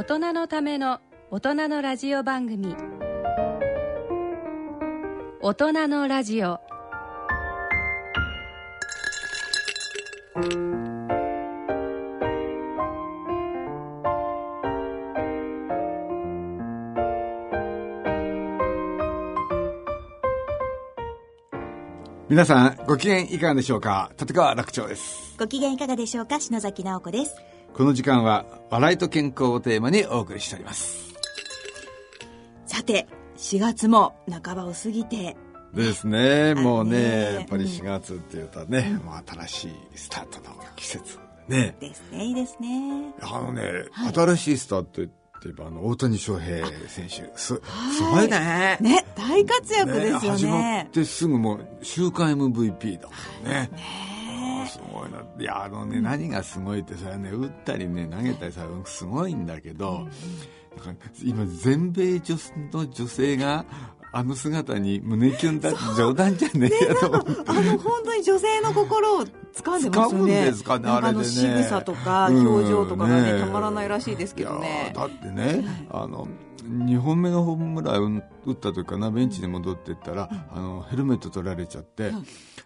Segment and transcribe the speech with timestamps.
[0.00, 0.98] 大人のための
[1.30, 2.74] 大人のラジオ番組。
[5.42, 6.58] 大人のラジオ。
[22.30, 24.12] 皆さんご機嫌いかがでしょうか？
[24.18, 25.36] 立川楽長です。
[25.38, 26.40] ご機嫌いかがでしょうか？
[26.40, 27.34] 篠崎直子です
[27.74, 31.14] この時間は笑いと健康をテーマにお送りしております。
[32.66, 33.06] さて
[33.36, 35.36] 4月も半ばを過ぎて。
[35.74, 36.54] ですね。
[36.54, 41.76] もうねねやっぱり4月っていうとね、もう新しいスタートの季節ね。
[41.80, 43.14] ですねいいですね。
[43.22, 43.62] あのね、
[43.92, 44.12] はい。
[44.12, 45.10] 新しいスタートって
[45.44, 47.62] 言えばあの大谷翔平選手すす
[48.02, 48.78] ごいね。
[48.80, 53.14] ね大活躍ですよ始まねってすぐもう週間 MVP だも
[53.48, 53.70] んね。
[53.72, 54.19] ね
[55.12, 60.08] あすごいやあのね、何がすごいってさね打ったりね投げたりさすごいんだけど、
[61.22, 62.36] 今全米女
[62.72, 63.64] の女性が
[64.12, 67.30] あの姿に胸キュンだって冗談じゃねえやと思って。
[67.46, 70.16] あの本当に女性の心を掴んでますよね。
[70.16, 71.18] 掴むんですかねあれでね。
[71.18, 72.46] の仕草とかうん。
[72.46, 74.92] 表情とかがねねたまらないらしいですけどね。
[74.94, 76.26] ーだってね、あの
[76.64, 82.12] 2本目のホームラン打った時かなベンチに戻ってったら、あのヘルメット取られちゃって、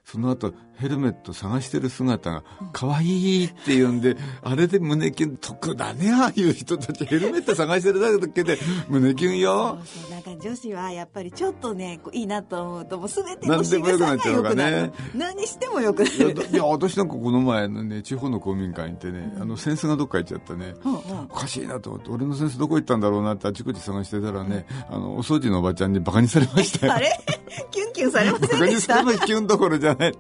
[0.05, 9.79] その後ヘルメット探してる姿が可愛いって言うんで、あれで胸キュン得だねああいう人たちヘルメット探してるだけで胸キュンよ。
[9.85, 21.21] そうそうなんか女子はやっぱりちょっとねいいなと思うともう全て何での仕も良くなっちゃう草が良くからね何しても良くないるいや私なんかこの前のね地方の公民館行ってね、あの扇子がどっか行っちゃったね、うんうん。
[21.25, 26.93] おかしいなと思って俺の扇子どこ行ったんだろうなってあちこち探してたらね、あのお掃除のおばちゃんにバカにされましたよ。
[26.95, 27.11] あれ？
[27.71, 28.95] キュンキュンされまバせんでした？
[28.97, 30.13] カにさキュンどころじゃない。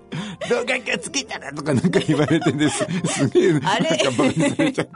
[0.51, 3.91] 動画がつけたらとかなんか言われてですすげえあれ？
[3.91, 4.89] なんかバカにされちゃう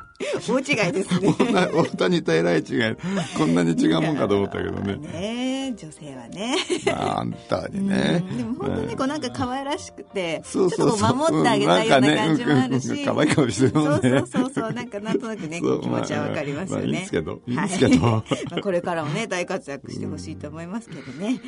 [0.49, 1.35] 大違いですね。
[1.73, 2.97] 大谷とえらい違い。
[3.37, 4.97] こんなに違うもんかと思ったけどね。
[4.97, 6.57] ね女性はね。
[6.93, 8.25] あんたにね。
[8.37, 10.99] でも本当にこうなんか可愛らしくて、そうそうそう。
[10.99, 14.01] ちょっと守ってあげたいような感じもあるし、可愛い顔してるもんね。
[14.01, 14.73] そうそうそうそう。
[14.73, 17.43] なんかなんとなくね 気持ちはわかりますよね、まあまあいいですけど。
[17.47, 17.53] い。
[17.53, 18.25] いですけど。
[18.63, 21.41] これからもね大活躍してほしいと思いますけどね、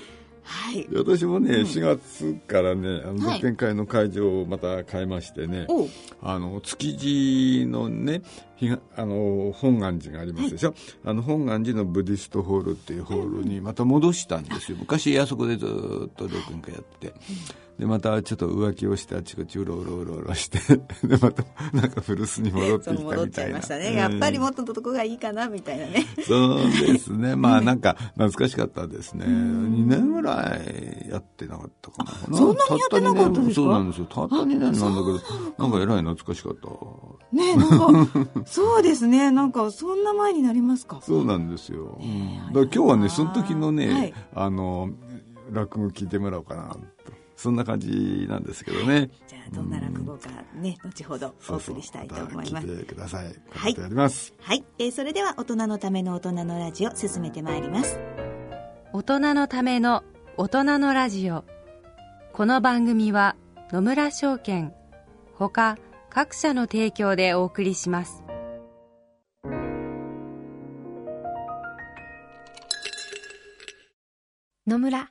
[0.42, 0.86] はい。
[0.94, 5.88] 私もね、4月からねあのはい独演会の会場をまた変えましてね、おう。
[6.22, 8.22] あの築地のね
[8.96, 10.74] あの本願寺がありますでしょ、
[11.04, 14.78] あの本願寺のブディストホールっていうホールにまた戻したんですよ。
[14.78, 15.68] 昔あそこでずっ
[16.16, 17.14] と独演会やって
[17.80, 20.58] でまたちょっと浮気をしてあちこちうろうろうろうろして
[21.02, 21.42] でまた
[21.72, 27.36] なんか古巣に戻ってそうきた戻っちゃいみたいなましたね、やっぱりうん元のとこがいいかなみたいなねそうですね。
[27.40, 29.24] まあなんか懐かしかったですね。
[29.24, 32.36] 2年ぐらいやってなかったかな。
[32.36, 33.54] そんなにやってなかったですか？
[33.54, 34.04] そうなんですよ。
[34.10, 35.12] たった2年なんだけど、
[35.58, 36.68] なんかえらい懐かしかった。
[37.34, 37.64] ねな
[38.00, 41.00] んかそうですねなんかそんな前になりますか？
[41.02, 41.98] そうなんですよ。
[41.98, 44.90] うんだから今日はね、その時のね、はいあの、
[45.50, 46.78] 落語聞いてもらおうかなと。
[47.40, 49.08] そんな感じなんですけどね。
[49.26, 52.66] じゃあどんな落語かね後ほどお送りしたいと思います。
[52.66, 53.24] 聞いてください。
[53.24, 54.34] はいこの後やります。
[54.42, 57.98] はい、えーそれでは大人のための大人のラジオ進めてまいります。
[58.92, 60.04] 大人のための
[60.36, 61.46] 大人のラジオ。
[62.34, 63.36] この番組は
[63.72, 64.74] 野村証券
[65.32, 65.78] ほか
[66.10, 68.22] 各社の提供でお送りします。
[74.66, 75.10] 野村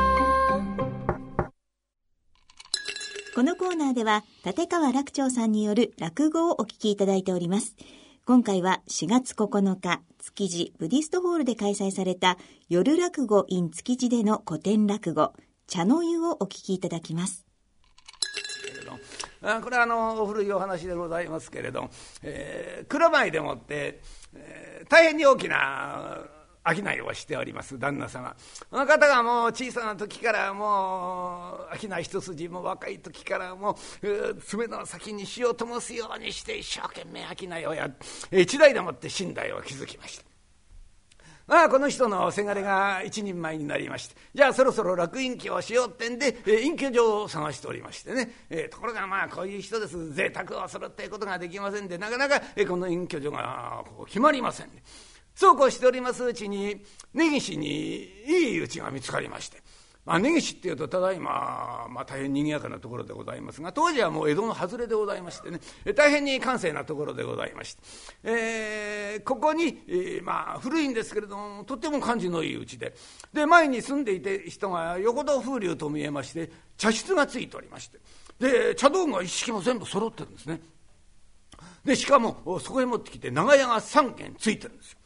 [3.33, 7.77] このコーナーでは立川楽長さんによる落語をお聞きいただいております。
[8.25, 12.37] 今回は4月9日築地ブディストホールで開催された
[12.67, 15.33] 夜落語 in 築地での古典落語
[15.65, 17.45] 茶の湯をお聞きいただきます。
[19.43, 21.89] あこれはあの古いお話でございますけれど、
[22.21, 24.01] えー蔵前でもって、
[24.35, 26.17] えー大変に大きな
[26.63, 28.35] 商いをしております旦那様。
[28.69, 37.89] この方がもう小さな時からもう商い一筋も若い時からもう爪の先に火を灯すようにして一生懸命商いをや
[38.31, 40.31] 一代でもって寝台を築きました。
[41.47, 44.15] まあこの人のせがれが一人前になりまして。
[44.33, 50.13] じゃあそろそろ楽隠居をしようってんで、え隠居所を探しておりましてね、えー、ところがまあこういう人です。
[50.13, 54.81] 贅沢をするってことができませんでなかなか、えこの隠居所が決まりません、ね、
[55.35, 56.83] そうこうしておりますうちに
[57.13, 57.67] 根岸に
[58.25, 59.61] いいうちが見つかりまして。
[60.03, 65.59] まあ、根岸っていうとただいま、まあ、大変にぎやかなところでございますが当時はもう江戸の外れでございましてね
[65.95, 67.81] 大変に閑静なところでございまして、
[68.23, 72.95] えー、ここに、えー、まあ古いんですけれどもとっても感じのいいうちで
[73.31, 77.99] で前に住んでいて人が横戸風流と見えまして茶室がついておりまして
[78.39, 80.59] で茶道具は一式も全部揃ってるんですね。
[81.85, 84.97] でしかもそこへ持ってきて長屋が3軒ついてるんですよ。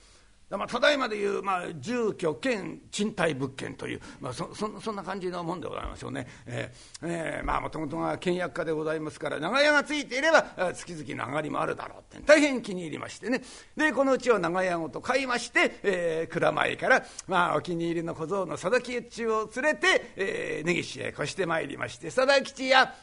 [0.58, 6.28] まあ、ただいまでいう、まあ、住居兼賃貸物件という、まあ、そそそんな感じのもんでございましょうね。
[6.46, 13.42] えーえー、まあもともとが倹約家でございますから長屋がついていれば月々の上がりもあるだろうって大変気に入りましてね
[13.76, 22.94] でこのうちを長屋ごと買いまして、えー、蔵前から、まあ、お気に入りの小僧の佐田吉を連れて、えー、根岸へ越してまいりまして「佐田吉や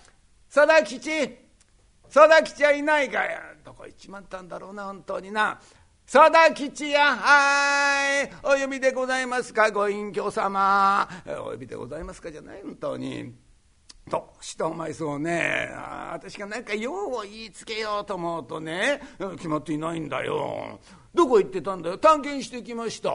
[0.52, 1.38] 佐田吉
[2.12, 5.60] 佐田吉はいないかや」どこ行っちまったんだろうな本当にな。
[6.12, 9.70] 定吉やはいお呼びでございますか？
[9.70, 11.09] ご隠居様
[11.41, 12.31] お呼びでございますか？
[12.31, 13.32] じゃない本当に。
[14.11, 15.70] どうしたお前そうね
[16.12, 19.00] 私が何か用を言いつけようと思うとね
[19.37, 20.81] 決まっていないんだよ。
[21.14, 21.97] どこ行ってたんだよ？
[21.97, 23.08] 探検してきました。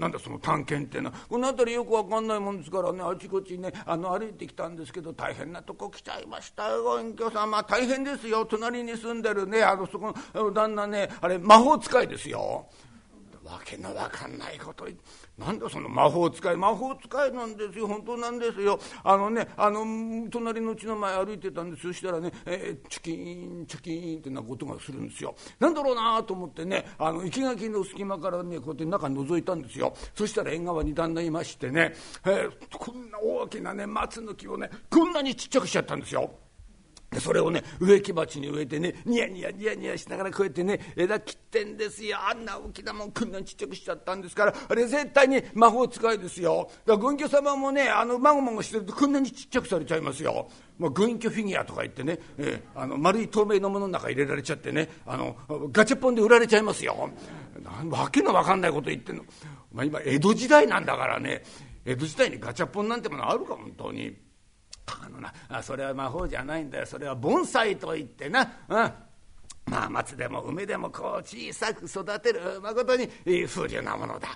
[0.00, 1.16] なんだその探検ってのは。
[1.28, 3.02] この辺りよく分かんないもんですからね。
[3.02, 7.62] あちこちねあの歩いてきたんですけど大変なとこ来ちゃいましたよご隠居様。
[7.62, 8.46] 大変ですよ。
[8.46, 12.66] 隣に住んでるねあのそこの旦那ねあれ魔法使いですよ。
[13.50, 14.86] わけのわかんないこと
[15.36, 18.78] なんだその魔法使い魔法使いなんですよ本当なんですよ。
[19.02, 19.84] あのねあの
[20.30, 21.82] 隣のうちの前歩いてたんです。
[21.82, 25.34] そしたらね、えー、チュキーンチュキーンってなことがするんですよ。
[25.58, 29.94] なんだろうなと思ってねあの生垣の隙間からねこうやって中覗いたんですよ。
[30.14, 31.94] そしたら縁側に旦那いましてね、
[32.24, 36.30] えー、こんな大きなね松の木をねこんなにちっちゃくしちゃったんですよ。
[37.18, 50.48] それをね植木鉢に植えてねニヤニヤニヤニヤしながらこうやってね枝切ってんですよあんな大きなもんこんなにちっちゃくしちゃったんですからあれ絶対に魔法使いですよだから軍居様もねあのまごまごしてるとこんなにちっちゃくされちゃいますよ。
[50.78, 55.36] まあ、軍居フィギュアとか言ってね、えー、あの丸い透明のものの中入れられちゃってねあの
[55.72, 57.10] ガチャポンで売られちゃいますよ。
[57.90, 59.24] わけのわかんないこと言ってんの。
[59.72, 61.42] まあ、今江戸時代なんだからね
[61.84, 64.29] 江戸時代にガチャポンなんてものあるか本当に。
[65.04, 66.86] あのなそれは魔法じゃないんだよ。
[66.86, 68.76] それは盆栽といってな、うん、
[69.66, 73.08] まあ松でも梅でもこう小さく育てるまことに
[73.46, 74.28] 風流なものだ。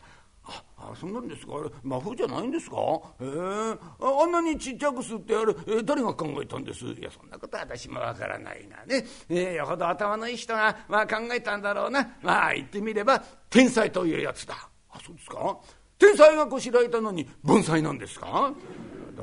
[0.46, 1.54] ああそうなんですか？
[1.56, 2.76] あれ魔法じゃないんですか？
[3.18, 6.84] えー、ああんなにちっちゃくすってあれ、えー、誰が考えたんです？
[6.84, 12.16] いやそんなことは私もわからないがね、えー、よほど頭のいい人が、まあ、考えたんだろうな。
[12.20, 14.54] まあ言ってみれば天才というやつだ。
[14.90, 15.56] あそうですか？
[15.98, 18.52] 天才がこしらえたのに盆栽なんですか？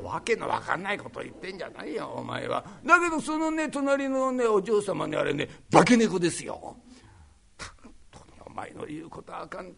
[0.00, 6.76] わけのわかんないこと言ってんじゃないよお前はだけどそのね隣のねお嬢様ねあれね化け猫ですよ。
[8.46, 9.72] お前の言うことはあかん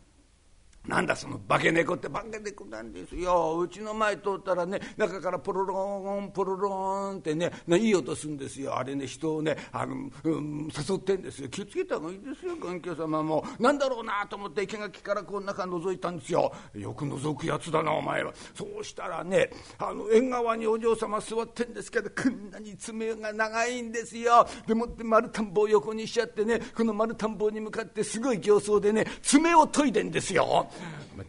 [0.86, 3.58] なんだその化け猫って化け猫なんですよ。
[3.58, 8.76] うちの前通ったらね中からポロロンポロロンってねいい音するんですよ。
[8.76, 11.48] あれね人をねあの、うん、誘ってんですよ。
[11.48, 13.44] 気をつけた方がいいですよ関係様も。
[13.58, 16.52] なんだろうなと思って池垣からこの中覗いたんですよ。
[16.74, 18.34] よく覗くやつだなお前は。
[18.54, 19.48] そうしたらね
[19.78, 24.46] あの縁側にお嬢様座ってんですけどこんなに爪が長いんですよ。
[24.66, 30.68] でもって丸田んぼを横にしちゃってねこの丸田んぼに向かってすごい形相でね爪を研いでんですよ。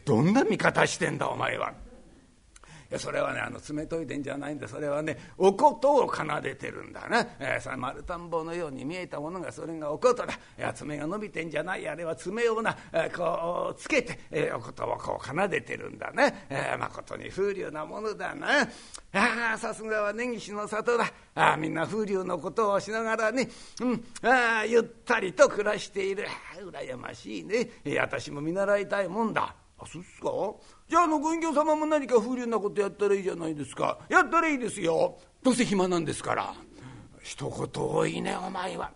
[0.06, 1.74] どんな見方してんだお前は。
[2.98, 4.68] それはねあの爪研いでんじゃないんだ。
[4.68, 10.34] それはねおことを奏でてるんだな、えー、それ丸田んぼのように見えたものがそれがおことだ。
[10.34, 11.88] いや爪が伸びてんじゃない。
[11.88, 18.68] あれは爪をな、えー、こうつけて、えー、おことをこう奏でてるんだね、えー、まことに風流なものだな。
[19.14, 21.12] あさすがは根岸の里だ。
[21.36, 23.50] あみんな風流のことをしながらね、
[23.82, 26.25] うん、あゆったりと暮らしている。
[26.62, 29.56] 羨ましいね、えー、私も見習いたいもんだ。
[29.78, 30.30] あそうっすか？
[30.88, 33.98] じゃああのご隠居様も何か風流なことやったらいいじゃないですか。
[34.08, 35.18] やったらいいですよ。
[35.42, 36.54] どうせ暇なんですから。
[37.22, 38.92] 一言多いねお前は。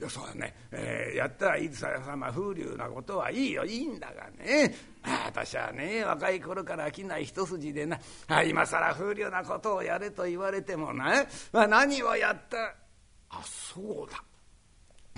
[0.00, 1.90] いやそうだね、えー、やったらいいですよ。
[2.16, 3.64] ま風流なことはいいよ。
[3.64, 4.74] いいんだがね。
[5.26, 7.98] 私はね若い頃から商い一筋でな。
[8.46, 12.74] 今更風流なことをやれと言われてもな、まあ、何をやった？
[13.30, 14.22] あそうだ。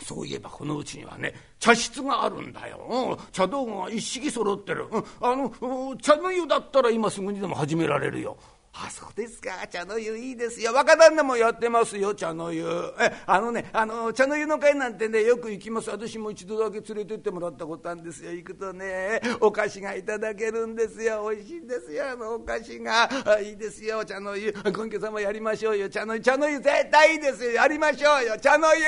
[0.03, 8.37] そういえばこのうちにはね茶室があるんだよ、うん、茶道具が一式揃ってる、うん、あの茶の湯だったら今すぐにでも始められるよ。
[8.73, 9.67] あそうですか。
[9.69, 10.73] 茶の湯いいですよ。
[10.73, 12.15] 若旦那もやってますよ。
[12.15, 12.65] 茶の湯。
[13.01, 15.91] えあのねあの茶の湯の会なんてねよく行きます。
[15.91, 18.31] 私も一度だけ連れてってもらったことあるんですよ。
[18.31, 21.25] 行くとねお菓子がいただけるんですよ。
[21.25, 22.11] おいしいんですよ。
[22.13, 23.09] あのお菓子が。
[23.43, 24.05] いいですよ。
[24.05, 24.55] 茶の湯。
[24.65, 25.89] 根拠様やりましょうよ。
[25.89, 27.51] 茶の湯茶の湯絶対いいですよ。
[27.51, 28.39] やりましょうよ。
[28.39, 28.83] 茶の湯。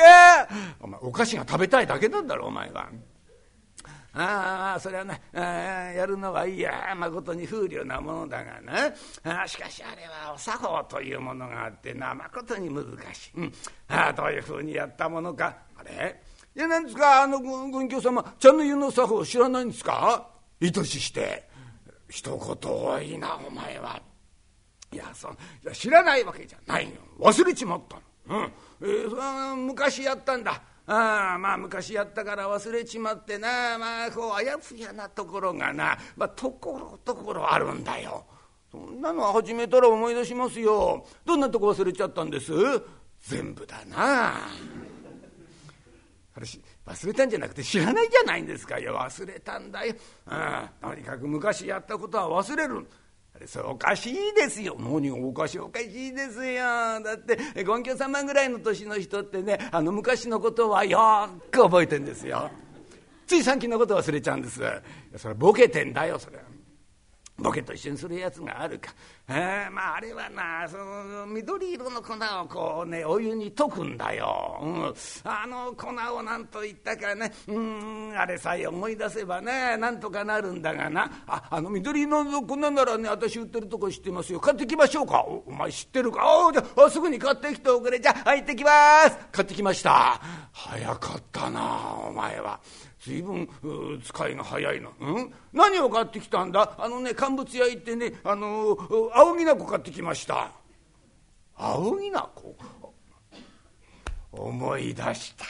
[0.81, 2.89] お前お菓子が食べたいだけなんだろお前は。
[4.15, 6.95] ああそれはねやるのはいや。
[6.97, 8.93] まことに風流なものだがな。
[9.43, 13.53] あしかしあれはお作法というものがあってなまことに難しい、うん、
[13.89, 15.57] ああどういうふうにやったものか。
[15.77, 16.23] あれ。
[16.55, 17.23] いや何ですか？
[17.23, 20.29] あの軍教様茶の湯の作法知らないんですか？
[20.61, 21.51] いとしして。
[22.11, 23.99] 一言多いなお前は。
[24.93, 25.33] いやそい
[25.65, 26.97] や知らないわけじゃないよ。
[27.19, 27.97] 忘れちまった
[28.31, 28.53] の、うん。
[28.83, 30.61] えー、昔やったんだ。
[30.95, 38.27] ああまあ昔やったから忘れちまってなまあこうあやふやなところがなまあところどころあるんだよ。
[38.71, 41.07] そんなの始めたら思い出しますよ。
[41.25, 42.53] どんなとこ忘れちゃったんです？
[43.23, 44.49] 全部だなあ。
[46.35, 49.95] 私忘れたんじゃなくて知らないじゃないんですかいや忘れたんだよ。
[50.27, 52.87] ああとにかく昔やったことは忘れる。
[53.47, 54.77] それおかしいですよ。
[54.79, 56.63] 何がおかしいおかしいですよ。
[57.01, 62.51] だって、権居様ぐらいの年の人ってね、あの昔のことはよく覚えてんですよ。
[63.27, 64.61] つい最近のこと忘れちゃうんです。
[65.17, 66.39] それボケてんだよ、それ。
[67.43, 68.95] ボケと一緒にするやつがあるか。
[69.29, 74.95] えー、まああれはなその緑色の粉をこうねお湯に溶くんだよ、うん、
[75.25, 81.11] あの粉を何と言ったかねうんあれさえ思い出せばねなんとかなるんだがな。
[81.27, 84.41] ああの緑色の粉ならね私売ってるとこ知ってますよ。
[84.41, 85.23] 買ってきましょうか。
[85.23, 86.47] おお前知ってるか？
[86.47, 87.99] おじゃあすぐに買ってきておくれ。
[87.99, 88.71] じゃあ行ってきま
[89.09, 89.19] す。
[89.33, 90.21] 買ってきました。
[90.53, 92.61] 早かったなお前は。
[93.05, 93.49] 随分
[94.01, 96.73] 使いが早いの、うん、何を買ってきたんだ？
[96.79, 98.79] あのね乾物屋行ってねあの
[99.13, 100.53] 青木なこ買ってきました。
[101.57, 102.55] 青木なこ
[104.31, 105.45] 思い出した。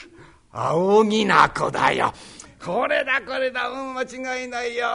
[0.51, 2.13] 青木なこだよ。
[2.65, 3.69] これだこれだ。
[3.69, 4.87] うん間違いないよ、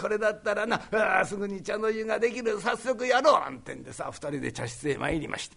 [0.00, 0.80] これだったらな。
[1.26, 2.58] すぐに茶の湯ができる。
[2.60, 3.40] 早速やろう。
[3.40, 5.56] なんてんでさ二人で茶室へ参りました。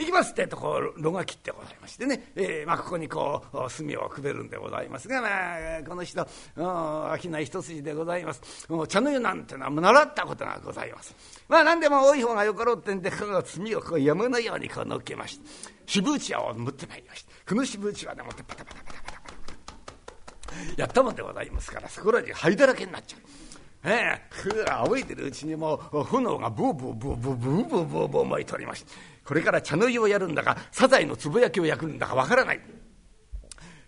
[0.00, 6.26] 行きますってとこう炉が切ってございましてね、えーまあ、ここにこう炭をくべるんでございますが、まあ、この人
[6.56, 8.40] 商い一筋でございます
[8.88, 11.14] 茶の湯なんてのは習ったことがございます
[11.48, 15.46] まあ何でも多い方がよかろうってんでこの炭をこう山のようにこう乗っけまして
[15.84, 19.28] 渋打ちを持ってまいりましてこの渋打ちはね持ってパタパタパタパタパ
[20.76, 23.20] タやったもんでございますからそこらに灰だらけになっちゃう。
[23.82, 28.92] ええ、ふわ歩いてるうちにもう炎がブーブーブーブーブーブーブーブー燃えておりまして
[29.30, 32.60] これから茶の湯をやるんだかサザエのつぼ焼きを焼くんだかわからない。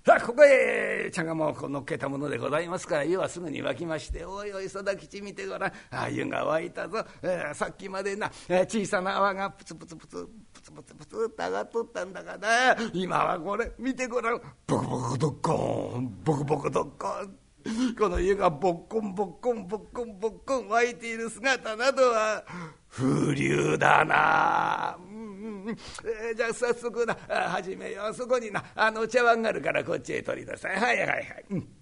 [0.07, 5.73] さあここへ茶がもう乗っけたものでございますから湯はすぐに沸きまして「おいおい貞吉見てごらん。
[5.91, 12.77] あ湯が沸いたぞ、えー、さっきまでな、えー、小さな泡がプツプツプツプツプツプツっと上がっとったんだがな。
[12.93, 14.41] 今はこれ見てごらん。
[14.69, 16.19] ボコボコドッコン。
[16.23, 17.42] ボコボコドッコン。
[17.99, 22.45] この家がボッコンボッコンボッコンボッコン湧いている姿などは
[22.89, 27.15] 風流だな、うんうんえー、じゃあ早速な
[27.49, 28.15] 始めよう。
[28.15, 30.77] そこになあの茶碗があるからこっちへ取りなさい。
[30.77, 31.45] はいはいはい。
[31.51, 31.82] うん。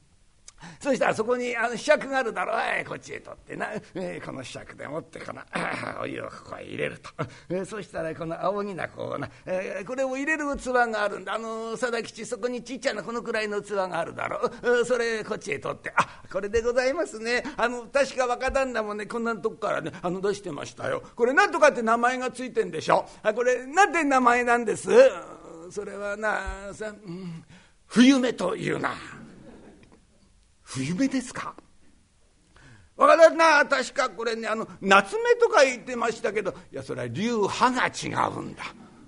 [0.81, 2.85] そしたらそこにあの柄杓があるだろう。
[2.85, 5.43] こっちへ取ってな、えー、この柄杓でもってこの
[6.02, 7.11] お湯をここへ入れると、
[7.49, 11.35] えー、そしたらこの青木なこうな、えー、これを入れる器があるんだ。
[11.35, 15.93] あの貞吉そこにちっちゃなこのくらいの器があるだろう、えー、それこっちへ取って。
[15.97, 17.43] あこれでございますね。
[17.57, 21.02] あの確か若旦那もねこんなとこからねあの出してましたよ。
[21.14, 23.07] これなんとかって名前がついてんでしょ。
[23.23, 24.88] あこれなんて名前なんです？
[25.71, 27.45] それはなさ、うん、
[27.87, 28.95] 冬目というな。
[30.72, 31.54] 冬目ですか？
[32.96, 38.62] わからんな確かこれねあの夏目とか言ってましたけどいやそれは流派が違うんだ。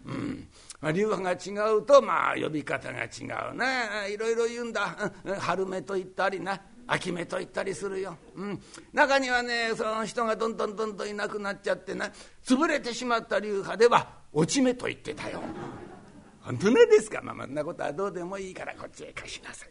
[0.07, 0.49] うん。
[0.81, 3.09] まあ、流派が違うとまあ呼び方が違
[3.52, 4.07] うな。
[4.09, 5.12] いろいろ言うんだ。
[5.38, 6.61] 春目と言ったりな。
[6.88, 8.61] 秋目と言ったりするよ、うん、
[8.92, 12.11] 中にはねその人がどんどんどんどんいなくなっちゃってな。
[12.45, 15.40] 潰れてしまった流派では落ち目と言ってたよ。
[16.40, 17.21] 本当なんですか？
[17.23, 19.69] まあまあんなことはどうでもいいからこっちへ貸しなさい。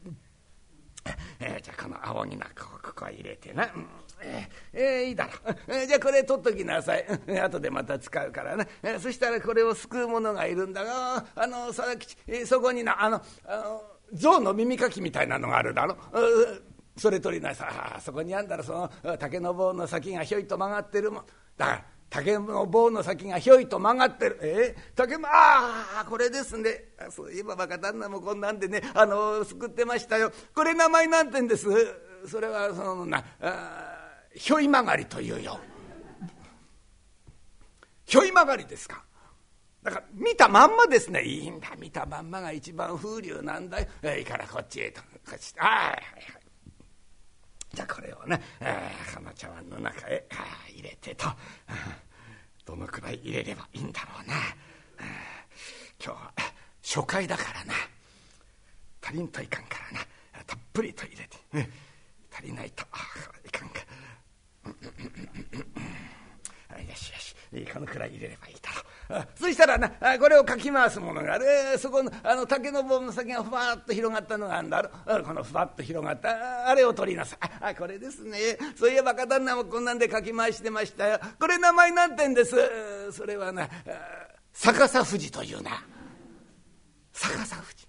[1.40, 3.70] えー、じゃあこの青になこここ入れてな、
[4.22, 5.32] えー、え、いいだろ。
[5.52, 7.06] う、えー、じゃあこれ取っときなさい。
[7.44, 15.98] 後でまた使うからな、えー、そしたらこれを救う者がいるんだがあの佐々吉、えー、そこになあのあの象の耳かきみたいなのがあるだろ。
[16.98, 18.02] それ取りなさい。
[18.02, 21.26] そこにあんだらその竹の棒の先がひょいと曲がってるもん。
[21.58, 24.38] だから竹の棒の先がひょいと曲がってる。
[24.42, 24.76] え？
[24.78, 26.90] ー、竹も、ああ、これですね。
[27.10, 30.30] そういえば若旦那もこんなんでね、あの、救ってましたよ。
[30.54, 31.68] これ名前なんてんです？
[32.28, 33.24] それは、そのな、
[34.36, 35.58] ひょい曲がりというよ。
[38.06, 39.02] ひょい曲がりですか？
[39.82, 41.24] だから見たまんまですね。
[41.24, 43.88] いいんだ、見たまんまが一番風流なんだよ。
[44.04, 45.00] えいいからこっちへと。
[45.02, 46.41] こっちああ、はいはい。
[47.74, 48.42] じゃこれをね、
[49.16, 50.26] この茶碗の中へ
[50.70, 51.28] 入れてと。
[52.66, 54.36] どのくらい入れればいいんだろうな。
[56.04, 56.34] 今日は
[56.84, 57.74] 初回だからな。
[59.02, 60.06] 足りんといかんからな。
[60.46, 61.70] たっぷりと入れて。
[62.34, 62.84] 足りないと
[63.46, 63.82] いかんか。
[66.80, 67.36] よしよし。
[67.74, 69.28] このくらい入れればいいだろう。
[69.36, 71.46] そしたらなこれをかき回すものがある。
[71.78, 74.90] そこのあの竹の棒の先がふわっと広がったのがあるんだろ
[75.24, 77.40] このふわっと広がったあれを取りなさい。
[77.60, 78.38] あこれですね。
[78.78, 81.20] そういえば若旦那もこんなんでかき回してましたよ。
[81.40, 82.56] これ名前なんてんです。
[83.12, 83.68] それはな
[84.54, 85.84] 逆さ富士というな。
[87.12, 87.88] 逆さ富士。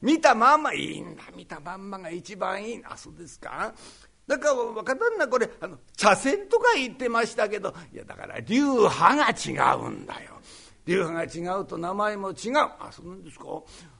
[0.00, 1.24] 見たまんまいいんだ。
[1.36, 2.82] 見たまんまが一番いい。
[2.88, 3.74] あそうですか。
[4.28, 10.38] だから若旦那これあの茶筅とか言ってましたけどいやだから流派が違うんだよ。
[10.86, 12.56] 流派が違うと名前も違う。
[12.56, 13.44] あそうなんですか？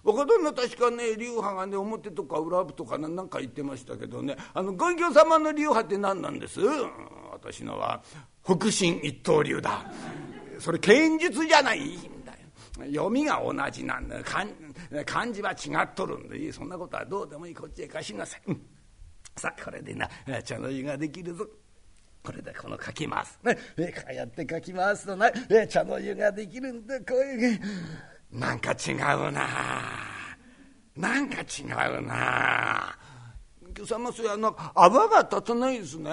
[0.04, 6.60] 若旦那確かね流派がね表とか裏とか何か言ってましたけどねあの権行様の流派って何なんです？
[7.32, 8.02] 私のは
[8.44, 9.84] 北進一刀流だ。
[10.58, 12.92] それ剣術じゃないんだよ。
[12.92, 14.46] 読みが同じなんだ漢
[15.04, 18.40] 漢字は違っとるんでそんなことはどうでもいいこっちへ貸しなさい。
[19.38, 20.08] さあこれでな
[20.42, 21.46] 茶の湯ができるぞ。
[22.22, 23.38] これでこのかき回す。
[23.42, 23.60] ね、こ
[24.10, 25.30] うやってかき回すとな
[25.68, 26.98] 茶の湯ができるんだ。
[27.00, 27.60] こういう
[28.32, 28.96] なんか違う
[29.32, 29.48] な。
[30.96, 31.62] なんか違
[31.96, 32.98] うな。
[33.86, 36.10] さまそやな泡が立たないですね。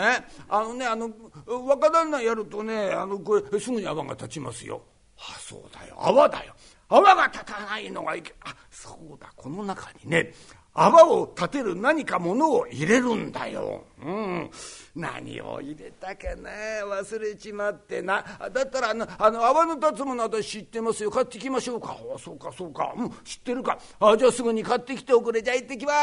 [0.48, 1.10] あのねあの
[1.48, 4.84] 若旦那やるとねあのこれすぐに泡が立ちますよ。
[5.18, 5.96] あそうだよ。
[6.00, 6.54] 泡だよ。
[6.88, 9.32] 泡が立たないのがいけあそうだ。
[9.36, 10.32] この中にね
[10.78, 13.86] 泡を立てる何かものを入れるんだよ。
[14.04, 14.52] うん。
[14.94, 16.52] 何を入れたかな
[16.84, 18.24] 忘れちまってな。
[18.54, 21.10] だったらあの、あの泡の立つもの私知ってますよ。
[21.10, 21.96] 買ってきましょうか。
[22.14, 22.94] あそうかそうか。
[22.98, 23.80] うん、知ってるか。
[24.02, 25.42] あじゃあすぐに買ってきておくれ。
[25.42, 25.94] じゃあ行ってきま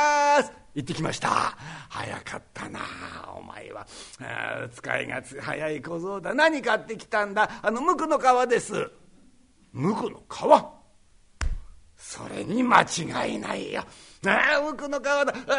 [0.42, 0.50] す。
[0.74, 1.28] 行ってきました。
[1.90, 2.80] 早かったな
[3.36, 3.86] お前は。
[4.20, 6.32] あ使いがつ早い小僧だ。
[6.32, 8.90] 何買ってきたんだあの、無垢の皮です。
[9.72, 10.82] 無垢の皮
[11.98, 13.84] それに間違いないよ。
[14.26, 15.10] ああ、無垢の皮だ。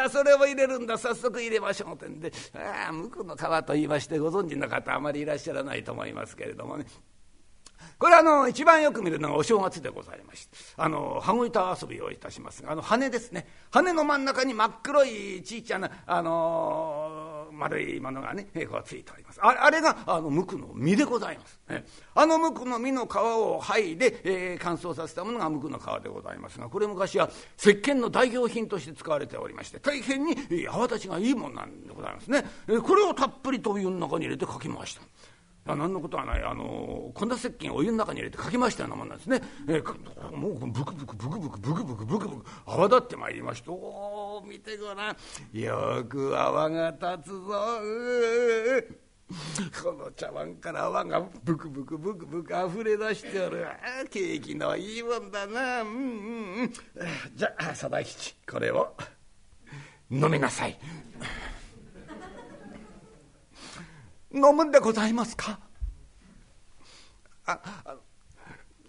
[0.01, 0.97] ああ、それを入れるんだ。
[0.97, 1.95] 早速入れましょう。
[1.95, 6.85] ってんで、ああ、無垢の皮と言いましてご存知の方あまりいらっしゃらないと思いますけれどもね。
[7.97, 17.12] これあの一番よく見るのがお正月でございましてあの羽子板遊びをいたしますがあの羽ですね羽の真ん中に真っ黒いちいちゃなあの、
[17.57, 19.39] 丸いものがね こうついております。
[19.41, 21.85] ああれがあの無垢の実でございます、ね、
[22.15, 30.35] あの無垢の実の皮を剥いで、えー、乾燥させたものが無垢の皮でございますがこれ昔は石鹸の代表品として使われておりまして大変に
[30.67, 32.43] 泡立ちがいいもんなんでございますね。
[32.83, 35.01] これをたっぷりとお湯の中に入れてかき回した。
[35.65, 36.43] あ何のことはない。
[36.43, 43.73] あの粉石鹸をお湯の中に入れてかけましたようなもんなんですね、えー、もうブクブクブクブクブクブクブクブク泡立ってまいりましてお
[44.41, 45.17] 見てごらん。
[45.57, 47.43] よく泡が立つぞ。
[49.83, 53.65] この茶碗から泡がブクブクブクブク溢れ出しておる。
[54.09, 55.81] 景気のいいもんだな。
[55.81, 55.95] うんうん
[56.61, 56.73] うん。
[57.35, 58.95] じゃあ佐田吉これを。
[60.11, 60.77] 飲みなさい。
[64.31, 65.59] 飲むんでございますか？
[67.45, 67.95] ああ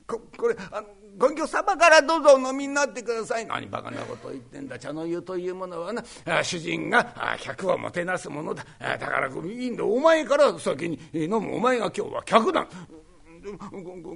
[0.07, 3.47] ここれあのご隠居様からどうぞお飲みになってください。
[3.47, 4.79] 何バカなこと言ってんだ。
[4.79, 6.03] 茶の湯というものはな
[6.43, 8.65] 主人が客をもてなすものだ。
[8.81, 9.85] だからいいんだ。
[9.85, 11.57] お前から先に飲む。
[11.57, 12.67] お前が今日は客だ。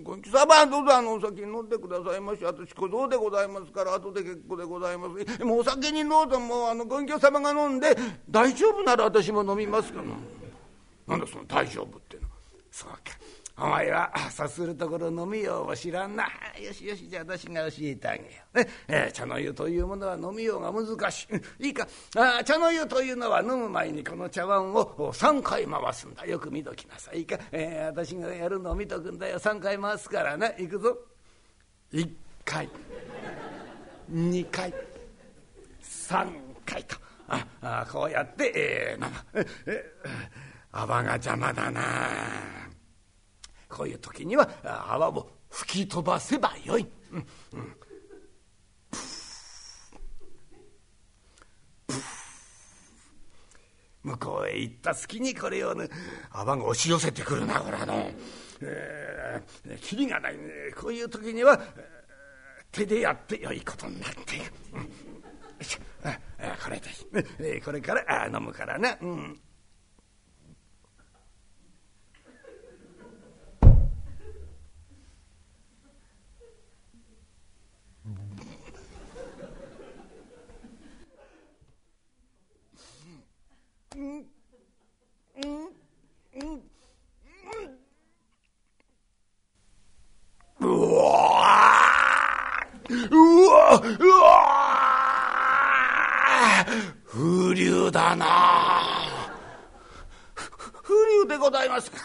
[0.04, 2.42] ご隠居様どうぞあのお酒飲んでくださいまし。
[2.42, 5.44] 私小僧でございますから後で結構でございます。
[5.44, 6.40] もうお酒にどうぞ。
[6.40, 7.96] もうあのご隠居様が飲んで
[8.28, 10.00] 大丈夫なら私も飲みますか。
[10.00, 10.04] ら。
[11.06, 12.22] なんだその大丈夫っての。
[12.72, 12.98] そうか
[13.60, 16.28] お前はさするところ飲みようを知らんな。
[16.62, 18.68] よしよしじゃあ私が教えてあげよう、ね。
[18.86, 21.26] え、茶の湯というものは飲みようが難し
[21.58, 21.66] い。
[21.66, 21.86] いいか。
[22.16, 26.24] あ茶の湯というのは飲む前にこの茶碗を3回回すんだ。
[26.24, 27.18] よく見ときなさい。
[27.18, 29.38] いいか、えー、私がやるのを見とくんだよ。
[29.40, 30.96] 3回回すからな行くぞ。
[31.92, 32.08] 1
[32.44, 32.68] 回。
[34.12, 34.72] 2回。
[35.82, 36.32] 3
[36.64, 36.96] 回と。
[37.26, 42.57] ああこうやって、えー、えー泡が邪魔だな。
[43.68, 44.48] こういう時には
[44.88, 46.86] 泡を吹き飛ばせばよい。
[47.12, 47.74] うんうん
[54.04, 55.88] 向こうへ行った隙にこれをね
[56.30, 58.10] 泡が押し寄せてくるなこれはの。
[58.60, 60.42] えー、キリがないね
[60.76, 61.60] こういう時には
[62.72, 64.44] 手でやってよいことになっている。
[64.74, 66.80] うん、これ
[67.38, 68.98] で、これから飲むからね。
[69.00, 69.40] うん
[83.98, 84.00] う
[90.66, 90.68] わ
[92.88, 92.92] う
[93.48, 94.14] わうわ
[97.06, 98.86] 風流だな
[100.84, 101.98] 風流でございますか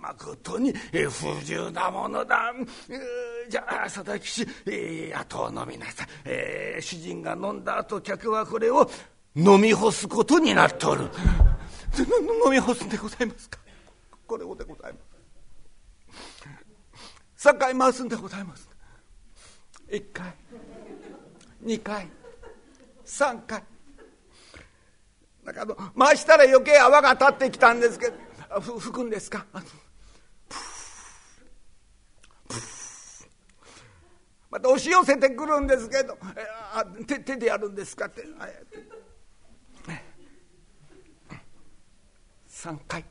[0.00, 2.52] まことに不自由なものだ。
[3.48, 6.08] じゃあ、佐々木氏、えー、後を飲みなさい。
[6.24, 7.62] えー、主人が飲ん。
[7.64, 8.90] だ後、客はこれを
[9.34, 11.04] 飲み干すことになっておる。
[12.44, 13.58] 飲み干すんでございますか？
[14.26, 14.98] これをでございま
[17.38, 17.48] す。
[17.48, 18.68] 3回回すんでございます。
[19.90, 20.34] 1回、
[21.64, 22.08] 2回、
[23.04, 23.62] 3回。
[25.44, 28.20] なんかあの回したら余計泡が立ってきたんですけど
[28.60, 29.44] 吹くんですか？
[34.50, 36.16] また押し寄せてくるんですけど
[37.24, 38.06] 手でやるんですか？
[38.06, 38.22] って
[42.62, 43.04] 3回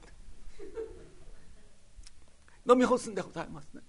[2.66, 3.82] 飲み干すんでございますね。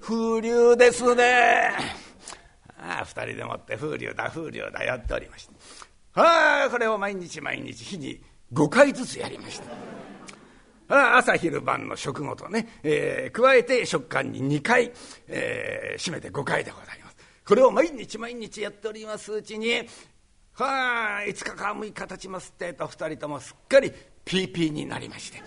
[0.00, 1.70] 風流ですね。
[2.76, 5.54] ああ、二人でもって風流だ、風流だ、やっておりまして。
[6.14, 8.20] はあ、これを毎日毎日日に
[8.52, 9.66] 5回ずつやりました。
[10.88, 14.92] 朝昼晩の食後とね、えー、加えて食感に2回、
[15.28, 17.16] えー、締めて5回でございます。
[17.46, 19.86] これを毎日毎日やっておりますうちに、
[20.54, 23.92] はあ、5日か6日経ちますってと2人ともすっかり
[24.24, 25.42] ピーピーになりまして。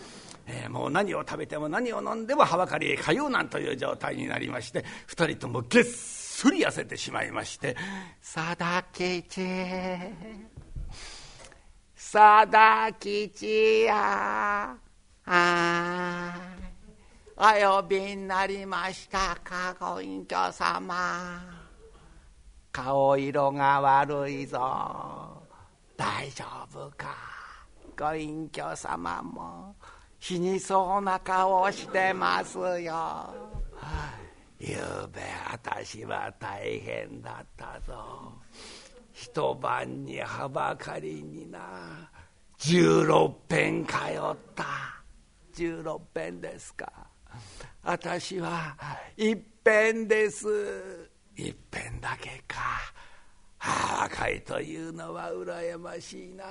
[0.49, 7.75] えー、もう何を食べても何を飲んでもはばかりへ通うなんという状態になりまして2人ともげっそり痩せてしまいまして
[8.23, 9.43] 「佐田吉
[11.95, 14.77] 佐田吉や
[15.27, 16.33] あ
[17.35, 21.43] お呼びになりましたかご隠居様
[22.71, 25.43] 顔色が悪いぞ
[25.97, 27.15] 大丈夫か
[27.97, 29.75] ご隠居様も。
[30.19, 33.33] 死にそうな顔してますよ。
[34.59, 38.33] ゆうべ私は大変だったぞ。
[39.13, 41.59] 一晩にはばかりにな
[42.59, 44.96] 16遍通った
[45.57, 46.91] 16遍ですか。
[47.83, 48.77] 私は
[49.15, 50.45] 一遍です。
[51.35, 52.57] 一遍だけか。
[53.59, 56.45] 若いというのは羨ましいな。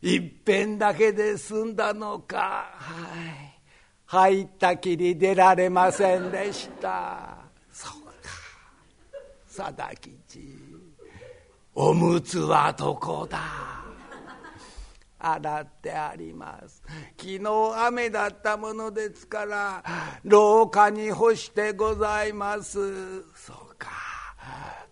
[0.00, 2.70] 一遍だけで済んだのか。
[2.74, 3.60] はい。
[4.06, 7.36] 入ったきり出られませんでした。
[7.70, 8.30] そうか。
[9.54, 10.56] 佐田吉。
[11.74, 13.77] おむつはどこだ。
[15.18, 16.82] 洗ってあります。
[17.18, 17.40] 昨日
[17.86, 19.82] 雨だったものですから
[20.24, 23.22] 廊下に干してございます。
[23.34, 23.88] そうか。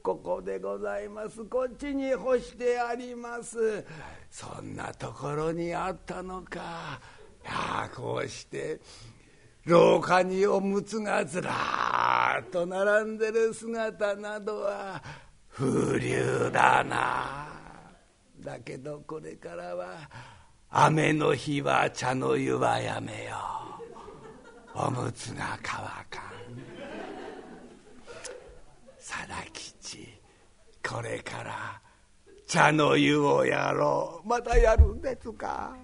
[0.03, 1.45] ここでございます。
[1.45, 3.85] こっちに干してあります。
[4.31, 7.01] そんなところにあったのか。
[7.45, 8.81] いやこうして
[9.65, 15.03] 廊下におむつがずらっと並んでる姿などは
[15.51, 17.56] 風流だな。
[18.47, 20.09] だけどこれからは
[20.71, 23.35] 雨の日は茶の湯はやめよ
[24.77, 24.87] う。
[24.87, 26.33] おむつが乾かん。
[29.01, 30.09] 貞吉
[30.89, 31.81] これから
[32.47, 34.29] 茶の湯をやろう。
[34.29, 35.77] またやるんですか？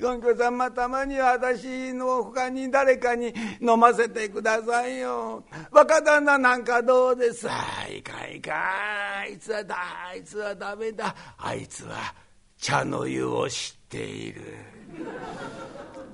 [0.00, 5.42] ご隠居さんまたまには私のほかに誰かに飲ませてくださいよ。
[5.70, 7.46] 若旦那なんかどうです？
[7.46, 8.52] いかいか
[9.20, 9.76] あいつはだ
[10.10, 11.14] あいつはダメだ。
[11.38, 12.14] あいつは
[12.58, 14.42] 茶の湯を知っている。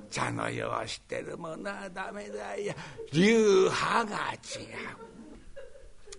[0.09, 2.75] 茶の湯を知ってるものはダメだいや
[3.11, 4.37] 流派が違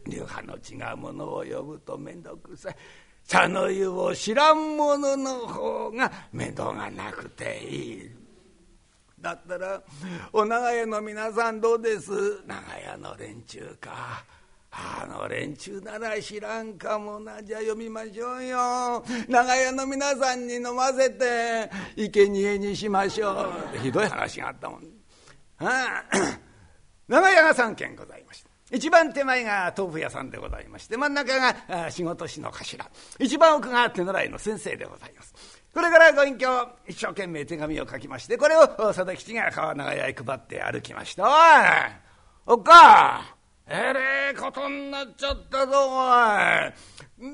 [0.06, 0.10] う。
[0.10, 2.76] 流派の違うものを呼ぶと面倒くさい。
[3.26, 8.10] 茶の湯を知らん者の方が面倒がなくていい。
[9.20, 9.82] だったら
[10.32, 12.10] お長屋の皆さんどうです？
[12.46, 14.24] 長屋の連中か。
[14.76, 17.40] あの連中なら知らんかもな。
[17.42, 19.04] じゃあ読みましょうよ。
[19.28, 23.78] 長屋の皆さんに飲ませて生贄にしましょう。
[23.78, 24.82] ひどい話があったもん。
[27.06, 28.50] 長屋が3軒ございました。
[28.74, 32.84] 一番手前が豆腐屋さんでございまして真ん中が仕事師の頭。
[33.18, 35.32] 一番奥が手習いの先生でございます。
[35.72, 36.48] これからご隠居
[36.88, 41.24] 一生懸命手紙を書きましてこれを佐田吉が川長屋へ配って歩きました。
[41.24, 41.30] おい
[42.46, 46.10] おっかえれえことになっちゃったぞお
[46.68, 46.72] い。
[47.16, 47.26] ど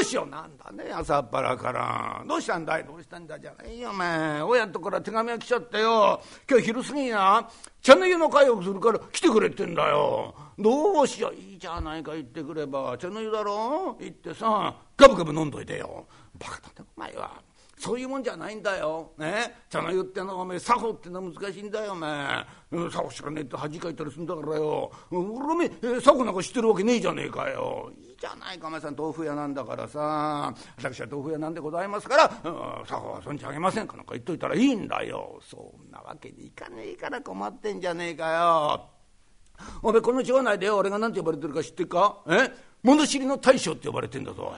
[0.00, 0.28] うしよう。
[0.28, 2.24] なんだね朝っぱらから。
[2.26, 2.84] どうしたんだい？
[2.84, 4.42] どうしたんだじゃないよお前。
[4.42, 6.20] 親とから手紙が来ちゃってよ。
[6.48, 7.48] 今日昼過ぎな
[7.80, 10.34] 茶の湯の会をするから来てくれってんだよ。
[10.58, 11.34] どうしよう。
[11.34, 12.98] いいじゃないか言ってくれば。
[12.98, 13.96] 茶の湯だろ？
[14.00, 16.06] 行ってさガブガブ飲んどいてよ。
[16.36, 17.40] バカだねお前は。
[17.78, 19.12] そういうもんじゃないんだよ。
[19.16, 19.54] ね？
[19.70, 22.44] 茶の湯ってのはお前作法ってのは難しいんだよお前。
[22.90, 24.90] 作法知らねえって恥かいたりするんだからよ。
[25.12, 27.92] 俺おめえ作法なんか知ってるわけねえじゃねえかよ。
[28.20, 32.28] じゃないかお前さん豆腐屋なんだからさ私は豆腐屋なんでございますから
[32.86, 35.40] 作法はそんじゃあげませんかなんか言っといたらいいんだよ。
[35.42, 38.90] そんなわけにいかねえから困ってんじゃねえかよ。
[39.82, 42.18] おめえこの町内で俺が何て呼ばれてるか知ってるか？
[42.28, 42.50] え？
[42.82, 44.54] 物知りの大将って呼ばれてんだぞ。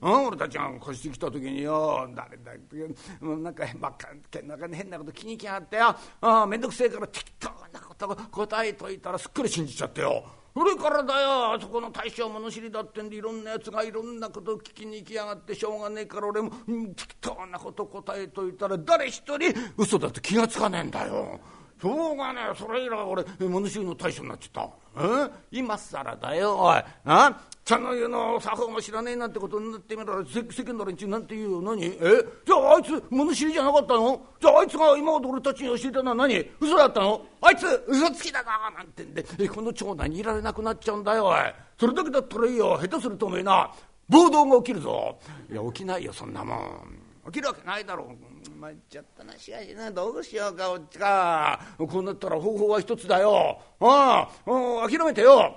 [0.00, 2.76] うん俺たちが越してきた時によ誰だって
[3.22, 4.08] なんかばっか
[4.42, 10.24] なんか変なこと気にきやがってよあ面倒くせえから適当なこと答えといたらすっかり信じちゃってよ。
[10.56, 16.50] それからだよあそこの大将物知りだってんでいろんなやつがいろんなことを聞きに行きやがってしょうがねえから俺も、
[16.94, 21.40] 適当なこと答えといたら誰一人嘘だって気が付かねえんだよ。
[21.80, 25.02] しょうがねえそれ以来俺物知りの大将になっちゃった。
[25.26, 25.30] え？
[25.50, 26.82] 今更だよおい。
[27.04, 27.40] あ？
[27.64, 31.62] 茶の湯の作法も知らねえなんてことになってみたら世間の連中なんて言うよ。
[31.62, 31.84] 何？
[31.84, 31.98] え？
[32.46, 34.20] じゃああいつ物知りじゃなかったの？
[34.40, 36.50] じゃああいつが今まで俺たちに教えたのは何？
[36.60, 37.20] 嘘だったの？
[37.40, 39.48] あいつ嘘つきだななんてんで。
[39.48, 41.36] この町内にいられなくなっちゃうんだよおい。
[41.78, 42.78] それだけだったらいいよ。
[42.80, 43.70] 下手するとおめえな
[44.08, 45.18] 暴動が起きるぞ。
[45.50, 47.03] いや起きないよそんなもん。
[47.26, 48.60] 起きるわけないだろう。
[48.60, 49.36] 参っちゃったな。
[49.38, 51.60] しかしなどうしようかこっちか。
[51.78, 53.58] こうなったら方法は一つだよ。
[53.80, 55.56] ああ諦めてよ。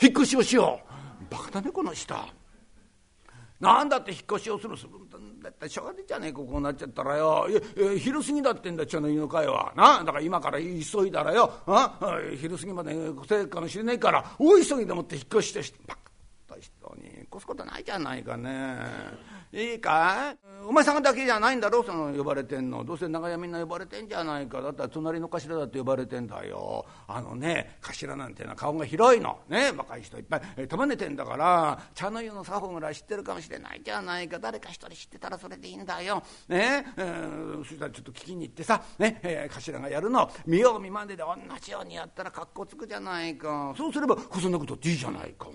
[0.00, 0.80] 引っ越しをしよ
[1.30, 1.34] う。
[1.34, 2.14] バカだねこの人。
[3.60, 7.48] なんだって引っ越しをするするんだってしょうがねえじゃねえかこうなっちゃったらよ。
[7.98, 9.72] 昼過ぎだってんだ茶の湯の会は。
[9.76, 11.52] なだから今から急いだらよ。
[11.66, 11.98] あ
[12.40, 18.76] 昼過ぎまで来てかもしれないから大急ぎでもって引っ越してバカと人に越すことないじゃないかね。
[19.52, 20.34] いいか
[20.66, 21.82] お前さんだけじゃないんだろ？
[21.82, 22.84] その呼ばれてんの。
[22.84, 24.60] どうせ長屋みんな呼ばれてんじゃないか。
[24.60, 26.84] だったら隣の頭だって呼ばれてんだよ。
[27.06, 29.38] あのね頭なんてのは顔が広いの。
[29.48, 29.72] ね？
[29.74, 30.68] 若い人いっぱい。
[30.68, 34.38] 束ねてんだから茶の湯の作法ぐらい知ってるかもしれないじゃないか。
[34.38, 36.22] 誰か一人知ってたらそれでいいんだよ。
[36.48, 36.84] ね？
[36.98, 38.82] えー、そしたらちょっと聞きに行ってさ。
[38.98, 40.30] ね、えー、頭がやるの。
[40.44, 43.72] 見よう見まねで同じようにやったら格好つくじゃないか。
[43.78, 45.46] そうすればこそんなことっていいじゃないか。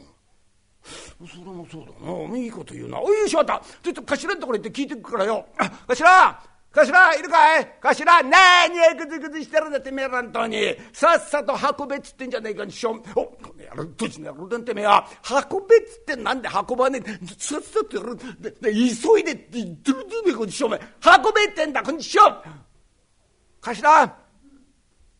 [0.83, 2.37] それもそうだな。
[2.37, 2.99] いいこと言うな。
[2.99, 3.61] おい、しまった。
[3.81, 5.45] ちょっと頭のところ行って聞いてくからよ。
[5.87, 6.43] 頭
[6.75, 7.67] 頭いるかい？
[7.83, 15.07] 頭何やぐずぐずしてるんだてめえらんとにさっさと運べっつってんじゃねえかにしょおこの野郎どっちの野郎だってめえは
[15.51, 17.19] 運べっつってなんで運ばねえ？
[17.37, 22.23] さっさとやるでで急いでって言ってるんだよこにしょ運べってんだこんにしょ
[23.61, 24.22] 頭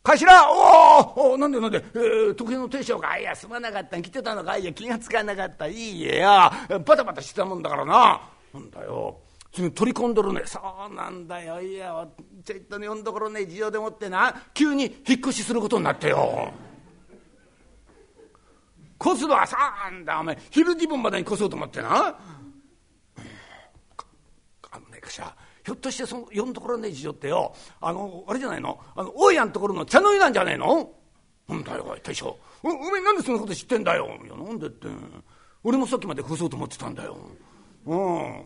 [0.04, 6.52] 頭おおなんでなんで、えー、時計の亭主がいやすまなかった来てたのかいや気が付かなかったいいえや
[6.86, 8.22] バタバタしてたもんだからな。
[8.54, 9.18] なんだよ。
[9.54, 10.42] 次取り込んどるね。
[10.46, 10.60] そ
[10.92, 11.62] うなんだよ。
[11.62, 12.06] いや
[12.44, 14.44] ちょいとね呼んどころね事情でもってな。
[14.54, 16.52] 急に引っ越しすることになってよ。
[19.02, 20.38] 越すのはさあんだお前。
[20.50, 22.20] 昼時分までに越そうと思ってな。
[24.70, 25.34] あのねかしら
[25.66, 28.80] ひょっとしてその呼んどころねえ事情ってよあのあれじゃないの？
[28.96, 30.92] あの大家のところの茶の湯なんじゃねえの？
[31.48, 32.38] なんだよおい大将。
[32.64, 34.08] おお前なんでそんなこと知ってんだよ？
[34.24, 34.88] いやなんでって。
[35.64, 37.18] 俺もさっきまで封そうと思ってたんだよ。
[37.86, 38.46] うん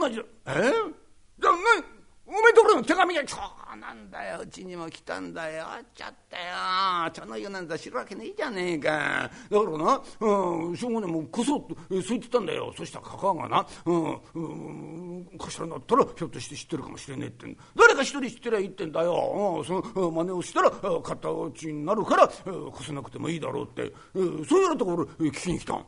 [0.00, 0.18] 同じ。
[0.18, 0.22] え？
[0.52, 1.93] じゃあ何？
[2.26, 4.40] おめえところの手紙がそうなんだよ。
[4.40, 5.64] うちにも来たんだよ。
[5.66, 7.10] あっちゃったよ。
[7.12, 9.30] 茶の湯なんざ知るわけねえじゃねえか。
[9.50, 12.72] だからな、うん、しょうがねえもうこそっとそう言ってたんだよ。
[12.76, 25.84] そしたらかかがな、うんうん、頭になったらひょっとして知ってるかもしれねえって誰か一人知ってりゃいいってんだよ、うん、その真似をしたら形になるから越せなくてもいいだろうって、うん、そういうようなところ聞きに来たん。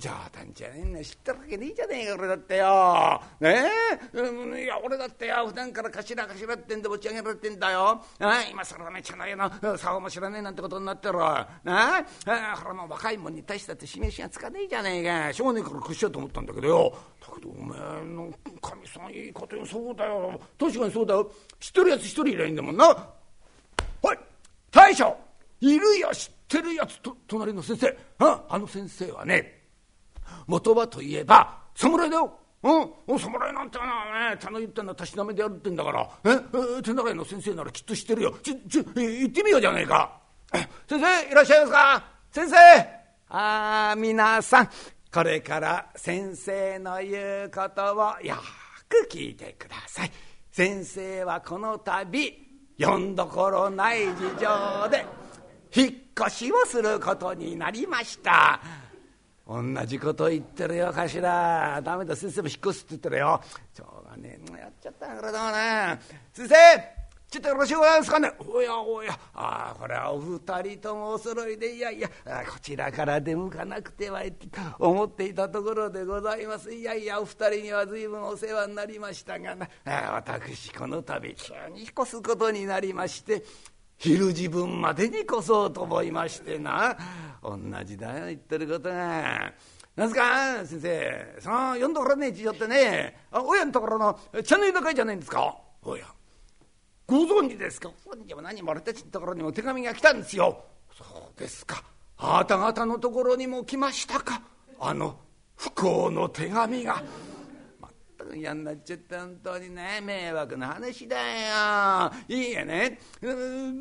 [0.00, 3.22] 冗談じゃねえんだ知ってるわけねえじゃねえか俺だってよ。
[3.38, 3.62] ね
[4.14, 8.02] え、いや俺だってよ普段から頭頭ってんで持ち上げられてんだよ。
[8.18, 11.18] あ今更ね茶の湯の竿も知らねえなんてことになってる。
[11.18, 15.32] なあほらもう若いもんに対してって示しがつかねえじゃねえか。
[15.32, 16.94] しょうがねえから屈しようと思ったんだけどよ。
[17.20, 20.40] だけどおめえのかみさんいいことよそうだよ。
[20.58, 21.30] 確かにそうだよ。
[21.60, 22.86] 知ってるやつ一人いりゃいいんだもんな。
[22.86, 24.18] はい
[24.70, 25.14] 大将
[25.60, 29.59] いるよ知ってるやつと隣の先生ああの先生はね
[30.46, 32.32] 元はといえば侍だよ。
[32.62, 36.08] うん、お侍なんてのはね茶の湯ってのはたしなめでやるってんだから。
[36.24, 36.30] え
[36.78, 38.34] え手習いの先生ならきっと知ってるよ。
[38.42, 40.20] ちち行ってみようじゃねえか。
[40.88, 42.04] 先生いらっしゃいますか？
[42.30, 42.56] 先生！
[43.30, 44.68] ああ皆さん。
[45.12, 48.36] これから先生の言うことをよ
[48.88, 50.12] く聞いてください。
[50.52, 55.06] 先生はこの度よんどころない事情で
[55.72, 55.94] 引っ
[56.26, 58.60] 越しをすることになりました。
[59.50, 63.40] 同じこと言ってるよ頭ダメだ先生も引っ越すって言ってるよ。
[63.74, 64.60] しょうがねえ。
[64.60, 66.00] やっちゃったからだもね。
[66.32, 66.54] 先生
[67.28, 68.32] ちょっとよろしゅうございますかね。
[68.38, 69.12] おやおや。
[69.34, 72.08] ああこれはお二人ともお揃いでいやいや。
[72.08, 74.46] こちらから出向かなくてはって
[74.78, 76.72] 思っていたところでございます。
[76.72, 79.68] いやいやお二人には随分お世話になりましたがな。
[79.84, 83.42] 私この度急に引っ越すことになりまして
[84.00, 86.96] 昼自分までに越そうと思いましてな。
[87.42, 89.52] 同じだよ言ってることが。
[89.94, 95.54] なんすか先生その読んどころね事情ってねあ親のところの茶の湯の会じゃないんですか？
[95.82, 96.06] おや。
[97.06, 97.88] ご存知ですか？
[97.88, 100.64] ここにも何も俺たちのところにも手紙が来たんですよ。
[100.96, 101.04] そ
[101.36, 101.84] うですか。
[102.16, 104.40] あなた方のところにも来ましたか？
[104.80, 105.18] あの
[105.56, 107.02] 不幸の手紙が。
[108.34, 112.12] 嫌になっちゃって本当にね迷惑な話だよ。
[112.28, 112.98] いいえね。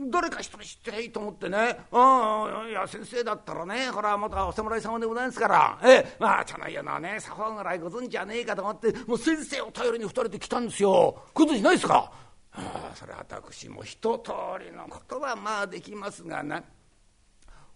[0.10, 1.80] どれか一人知ってりゃいいと思ってね。
[1.92, 5.80] うんいや先生だったらねこれはまたお侍様でございますから。
[5.84, 11.24] ええまあ茶の湯のね作法ぐらいご存知じゃねえかと思ってもう先生を頼りに二人で来たんですよ。
[11.34, 12.12] ご存知ないですか？
[12.52, 16.64] ああそれ私も一通りのことはまあできますがな。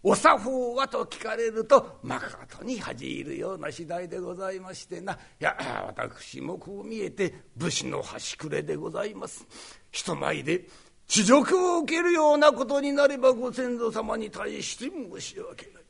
[0.05, 2.25] お作法はと聞かれるとまこ
[2.57, 5.13] とに恥じるような次第でございましてな。
[5.13, 5.55] いや
[5.87, 9.47] 私もこう見えて武士の端くれでございます。
[9.91, 10.67] 人前で
[11.07, 15.82] 恥辱を受けるようなことになればご先祖様に対して申し訳ない。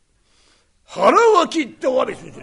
[0.85, 2.33] 腹は切ってお詫びする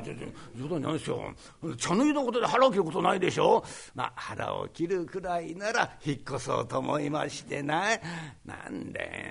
[0.58, 1.34] 冗談ないですよ。
[1.76, 3.64] 茶の湯のことで腹を切ることないでしょ？
[3.94, 7.82] まあ腹を切るくらいなら引っ越そうと思いましてな。
[8.44, 9.30] なんで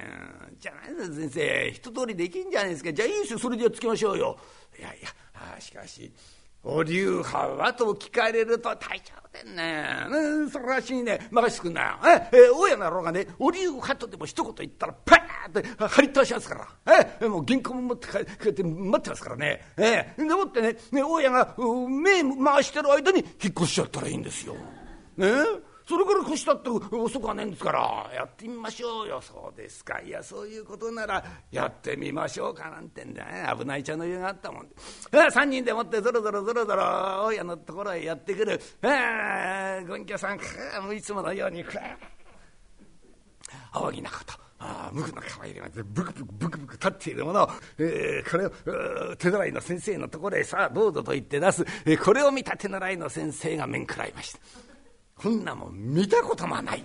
[0.60, 1.72] じゃないです先生。
[1.74, 2.94] 一通りできんじゃないですか。
[2.94, 3.40] じゃあいいですよ。
[3.40, 4.38] それでやっつけましょうよ。
[4.78, 5.10] いやいや
[5.58, 6.12] あしかし。
[6.64, 11.28] お流派はと聞かれると大丈夫でんね、うん、それらしいね。
[11.32, 11.98] 任せてくんなよ。
[12.34, 17.06] ええ大家の野郎がねお流派とでも一言言ったらパーって張り倒しますから。
[17.22, 18.08] えもう銀行も持って
[18.42, 19.62] 帰って待ってますからね。
[19.78, 21.56] えでもってねね大家が
[21.88, 24.56] 目回してる間に引っ越しちゃったらいいんですよ。
[25.16, 25.28] ね？
[25.90, 29.20] それから越したって遅くはねえんですからやってみましょうよ。
[29.20, 30.00] そうですか。
[30.02, 33.26] いやそういうことならやってみましょうかなんてんだ。
[33.26, 34.76] ね危ない茶の湯があったもんで。
[35.12, 36.84] 3人でもってぞろぞろぞろぞろ
[37.24, 38.62] 大家のところへやってくる。
[39.88, 40.40] ご隠居さん
[40.96, 41.66] いつものように。
[43.74, 47.50] 大きなことあ無垢の可愛いがブクブクブクブク立っているものを、
[47.80, 54.69] えー、これを手習いの先生のところへさあどうぞと言って出す、えー、これを見た手習いの先生が面食らいました。
[55.22, 56.84] こんなもん見たこともない。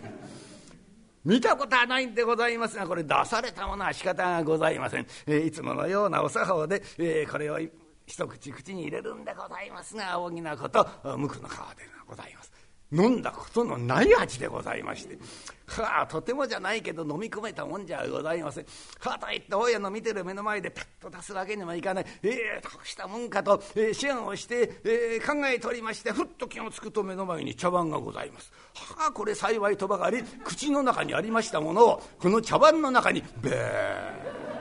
[1.25, 7.59] 見たことはないんでございますがこれ出されたものは仕方がございません、えー、いつものようなお作法で、えー、これを
[8.07, 12.64] 一口口に入れるんでございますが大きなこと無垢の皮でございます。
[12.93, 15.19] 飲んだことのない味でございまして。
[15.67, 18.67] はあとてもじゃないけど飲み込めたもんじゃございません。
[19.01, 22.07] はあといって大家の見てる目の前でパッと出すわけにもいかない。
[22.23, 28.53] ええー、どうしたもんかと、えー、思案をして、えー、考えておりましてふっと気が付くと目の前に茶碗がございます。
[28.75, 34.55] はあこれ幸いとばかり口の中にありましたものをこの茶碗の中にべー。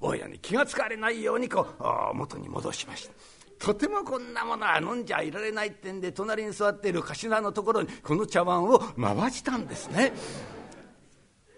[0.00, 3.37] 大家に気が付かれないようにこう元に戻しました。
[3.58, 10.12] とてもこんなものは飲んじゃいられないってんで隣に座っている頭のところにこの茶碗を回したんですね。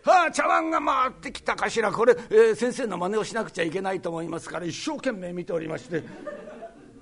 [0.03, 6.03] はあ、茶碗が回ってきたかしらこれ、えー、先生の真似をしなくちゃいけないと思いますから一生懸命見ておりまして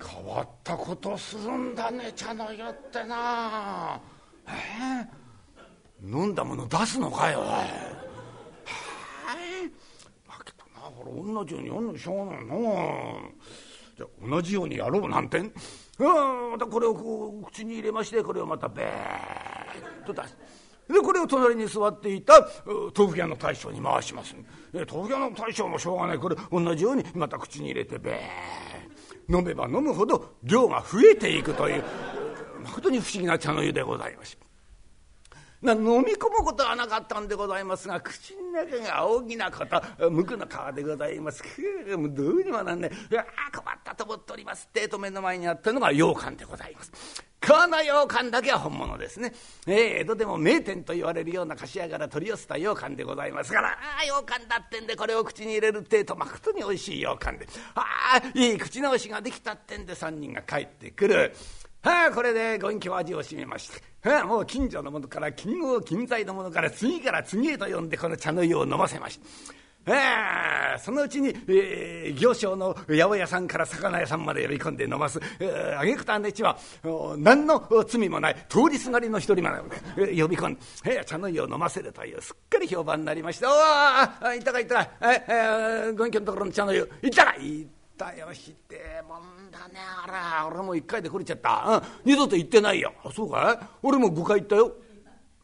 [0.05, 4.01] 変わったことするんだね茶の湯ってな
[4.47, 7.45] えー、飲んだもの出すのかよおい。
[7.45, 7.67] はい、
[10.27, 12.49] だけどなこれ同じようにやんのしょうがないな。
[14.03, 15.39] ゃ同じようにやろうなんて。
[15.39, 15.51] ん
[15.99, 20.37] またこれをこう口に入れましてこれをまたべーっと出す。
[20.87, 22.47] でこれを隣に座っていた
[22.97, 24.35] 豆腐屋の大将に回します、
[24.73, 26.17] 豆腐屋の大将もしょうがない。
[26.17, 31.83] これ同じようにまた口に入れてべー飲めば飲むほど量が増えていくという。
[32.63, 34.37] まことに不思議な茶の湯でございます。
[35.61, 41.43] な飲み込むことはなかったんでございますが口の中が大きなこと無垢の皮でございます。
[41.43, 43.25] くもうどうにもなんねいや
[43.55, 44.67] 困ったと思っております。
[44.69, 46.91] ってえと目の前にあったのが羊羹でございます。
[47.41, 49.33] この羊羹だけは本物ですね、
[49.65, 53.69] えー、江戸でも名店と言われるような菓子屋から取り寄せた羊羹でございますから。
[53.69, 57.47] ああ羊羹だってんでこれを口に入れるってえとまことにおいしい羊羹で。
[57.75, 61.33] ああいい口直しができたってんで3人が帰ってくる。
[61.81, 69.19] はあこれでご隠居味を占めまして、はあ、もう近所のものから近郷近在のものから次から次へと呼んでこの茶の湯を飲ませまし
[69.85, 69.91] た。
[69.91, 76.57] はあ、そのうちに、えー、行商の八百屋さんから魚屋さんまで呼び込んで飲ます、えー、挙句たねちは
[77.17, 79.57] 何の罪もない通りすがりの一人まで、
[79.97, 92.93] えー、呼び込んで、えー、茶の湯を飲ませるというすっかり評判になりまして「おお行ったか行ったか、えー、えー、ご隠居のところの茶の湯行ったか行ったよひてもんだねあら俺も一回で来れちゃった、うん、二度と行ってないよ。
[93.03, 93.65] あそうかい？
[93.83, 94.71] 俺も5回行ったよ。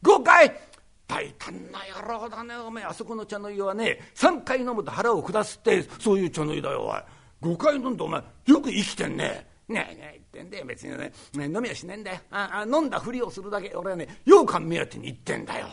[0.02, 0.60] 5回！
[1.06, 2.84] 大胆な野郎だねおめえ。
[2.84, 6.84] あそこの茶の湯はね3回飲むと腹を下すってそういう茶の湯だよ
[7.42, 7.52] おい。
[7.54, 9.46] 5回飲んでお前よく生きてんね。
[9.68, 11.12] ねえねえ言ってんだよ別にね。
[11.34, 12.18] 飲みはしねえんだよ。
[12.30, 13.72] ああ飲んだふりをするだけ。
[13.74, 15.66] 俺はね羊羹目当てに行ってんだよ。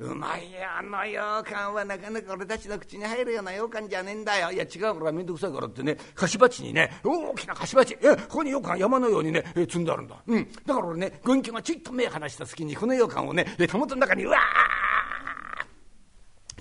[0.00, 14.38] うまいよあの羊羹はなかなか俺たちの口に入るような羊羹じゃねえんだよいや違うから面倒くさいからってね菓子鉢にね大きな菓子鉢ここに羊羹山のようにね積んであるんだうんだから俺ね軍旗がちっと目離した隙にこの羊羹をねたもとの中にうわ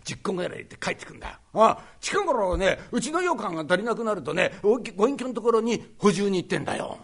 [0.05, 1.35] ー10個ぐらい入れて帰ってくんだよ。
[1.53, 6.97] ああ近頃ねうちの羊羹が足りなくなるとねご隠居のところに補充に行ってんだよ。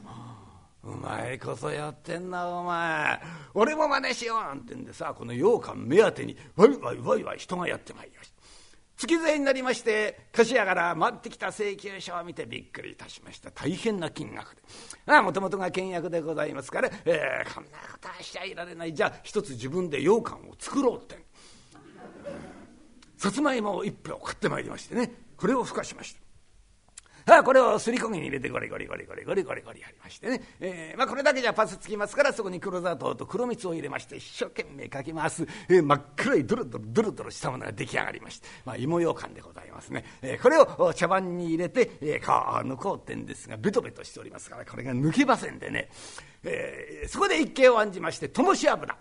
[0.85, 3.19] うまいことやってんなお前。
[3.55, 8.35] 俺も真似しようなんてんでさこの羊羹目当てにわいわいわいわい人がやってまいりました。
[8.97, 13.51] 月税になりまして菓子屋から回ってきた請求書を見てびっくりいたしました。
[13.51, 14.61] 大変な金額で。
[15.07, 18.93] ああもともとが倹約でございますから、えー、こんなことはしちゃいられない。
[18.93, 21.25] じゃあ一つ自分で羊羹を作ろうって。
[23.17, 25.11] さつまいもを一票買ってまいりましてね。
[25.35, 26.24] これをふかしました。
[27.27, 45.89] あこれをすりこぎに入れてゴリゴリゴリゴリゴリゴリゴリやりましてね、えーまあ、これだけじゃパスつきますからそこに黒砂糖と黒蜜を入れまして一生懸命かき回す、えー、真っ黒いドロドロドロドロしたものが出来上がりまして、まあ、芋ようかんでございますね、えー、これを茶碗に入れて、えー、こう抜こうってんですがベトベトしておりますからこれが抜けませんでね、
[46.43, 48.95] えー、そこで一計を案じまして灯し油。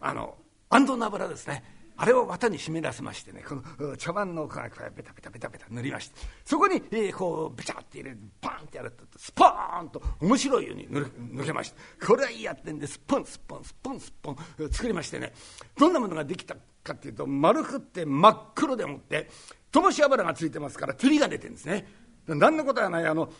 [0.00, 0.36] あの
[0.68, 1.75] 安藤の油ですね。
[1.98, 11.76] あれを綿に湿らせましてねこの茶碗の奥がベタベタベタベタ塗りましてそこに、えー、こうベチャって入れてパンってやるとスポーンと面白いように抜けまして
[12.06, 14.36] これはいいやってんでスポンスポンスポンスポン
[14.70, 15.32] 作りましてね
[15.78, 19.28] どんなものができたかっていうと丸くって真っ黒でもって
[19.72, 21.86] 灯し油がついてますから照りが出てるんですね。
[22.26, 23.30] 何のことはないあの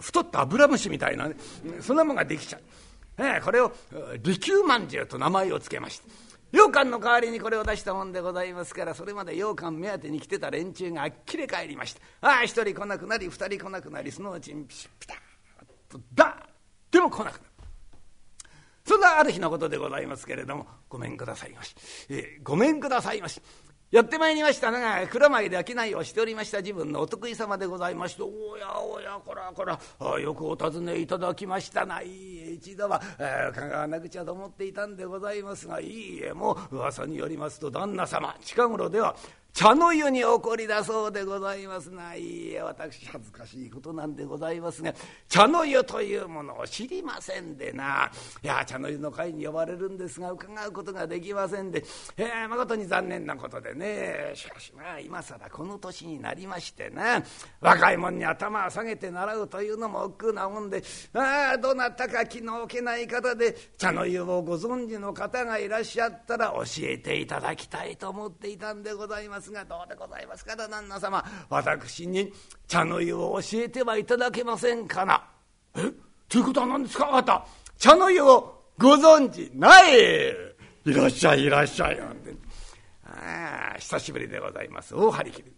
[0.00, 1.36] 太った油虫みたいな、ね、
[1.80, 2.62] そんなものができちゃう。
[3.18, 3.72] え、これを
[4.22, 6.04] 利休まんじゅうと名前を付けました。
[6.52, 15.16] 羊羹の代わりにこれを出したもんでございますからそれまで羊羹目当てに来てた連中があっきり帰りましてああ一人来なくなり二人来なくなりそのうちにピシッピタッ
[15.88, 17.44] とダーでも来なくなる。
[18.84, 21.74] そんなある日のことでございますけれどもごめんくださいまし、
[22.10, 23.40] えー、ごめんくださいまし。
[23.92, 29.78] やってまいりましたのが蔵前で商いをしておりました自分のお得意様でございましておやおやこらこら
[30.18, 32.00] よくお尋ねいただきましたな。
[32.00, 33.02] い一度は
[33.50, 39.14] 伺わなくちゃと思っていたんでございますがいいえもう噂によりますと旦那様近頃では
[39.54, 42.14] 茶の湯に起こりだそうでございますな。
[42.14, 44.94] いいえ私恥ずかしいことなんでございますが
[45.28, 48.10] 茶の湯というものを知りませんでな。
[48.42, 51.84] いや茶の湯の会に呼ばれるんですが伺うことができませんで、
[52.16, 54.32] えー、誠に残念なことでね。
[54.34, 57.22] しかしまあ今更この年になりましてな。
[57.60, 60.82] 若い者に頭を下げて習うというのも億劫なもんで。
[61.12, 69.41] ああどなたか気の置けない方で茶の湯をご存知の方がいらっしゃったら教えていただきたいと思っていたんでございます。
[69.42, 70.54] ますがどうでございますか？
[70.54, 72.32] 旦那様私に
[72.68, 75.24] 茶の湯を教えてはいただけませんかな？
[75.74, 75.80] え？
[76.28, 77.08] ということは何ですか？
[77.08, 77.44] あなた
[77.76, 80.30] 茶の湯をご存知ない？
[80.84, 82.32] いらっしゃいいらっしゃいなんて。
[83.04, 84.94] ああ久しぶりでございます。
[84.94, 85.52] 大張り切り。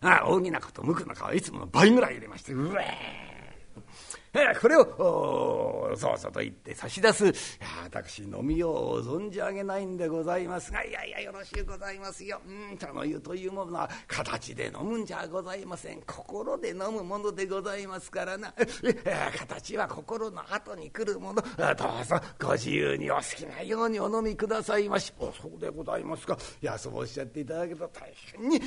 [0.00, 3.33] ああ大きなこと無垢の皮いつもの倍ぐらい入れましてうえ
[4.60, 7.32] これをそうそうと言って差し出す。
[7.84, 12.40] 私飲みよう存じ上げないんでございますがいやいやよろしゅうございますよ。
[12.46, 16.02] うん茶の湯というものは形で飲むんじゃございません。
[16.02, 18.52] 心で飲むものでございますからな。
[19.38, 21.40] 形は心の後に来るもの。
[21.40, 21.48] ど
[22.00, 25.12] うぞご自由にお好きなようにお飲みくださいまし。
[25.18, 26.36] おそうでございますか。
[26.60, 28.60] いやそうおっしゃっていただけると大変に、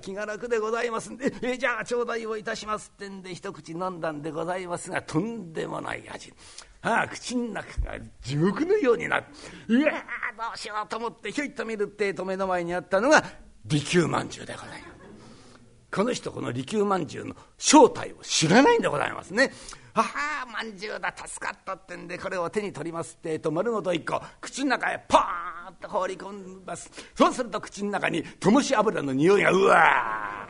[0.00, 6.32] 気が楽でございますんで、じゃあ頂戴をいたしますってんで一口飲んだんでございますがとんでもない味。
[6.82, 9.26] ああ、口の中が地獄のようになる。
[9.68, 9.92] いや
[10.36, 13.24] どうしようと思ってひょいっと見るってえと目の前にあったのが
[13.64, 14.84] 利休まんじゅうでございます。
[15.90, 19.52] この人この利休まんじゅうの正体を知らないんでございますね。
[19.96, 20.02] あ
[20.42, 30.43] あまんじゅうだ助かったってんでこれを手に取りますってえと丸ごと一個口の中へポーンと放り込みますそうすると口の中に灯し油の匂いがうわ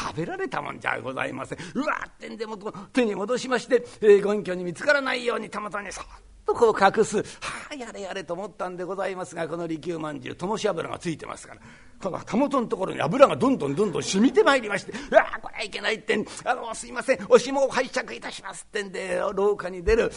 [0.00, 1.58] 食べられたもんじゃございません。
[1.74, 2.56] うわってんでも
[2.92, 6.04] 手に戻しまして、えー、ご隠居に見つからないようにたまたまにそっ
[6.46, 7.18] とこう隠す。
[7.18, 7.24] は
[7.70, 11.60] あやれやれと思ったんでございますがこの利休まんじゅうともし油がついてますから。
[12.02, 20.12] このたもとのところに油がどんどんどんどん染みてまいりまして「うわこれはいけない」ってん「あのすいませんおしもを拝借いたします」ってんで廊下に出る、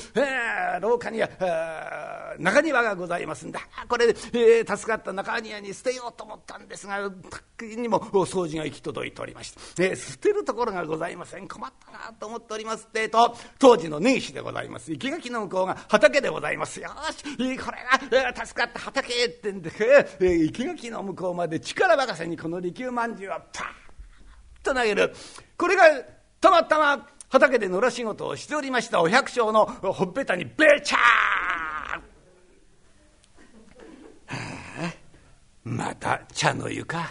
[0.81, 6.97] 廊下には中庭がございますんだこれ、えー、助かった中庭に捨てようと思ったんですが
[7.29, 11.47] たっくにも掃除が行き届いておりまして、えー、捨てるところがございません。
[11.47, 14.91] 困ったなと思っておりますってと当時の根岸でございます。
[14.91, 16.79] 生垣の向こうが畑でございます。
[16.79, 17.23] よし
[17.57, 19.71] これが、助かった畑ってんで、
[20.19, 23.65] 生垣の向こうまで力任せにこの利休まんじゅうをパー
[24.61, 25.13] ッと投げる
[25.57, 25.83] これが
[26.39, 31.01] たまたま畑で野良仕事をしておりましたお百姓のほっぺたにベチャー
[35.63, 37.09] また茶の湯か。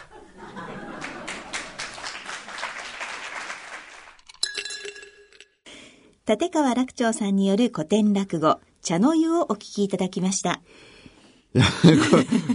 [6.29, 10.61] 立川楽長さんによる古典落語、茶の湯をお聞きいただきました。
[11.55, 11.65] いや、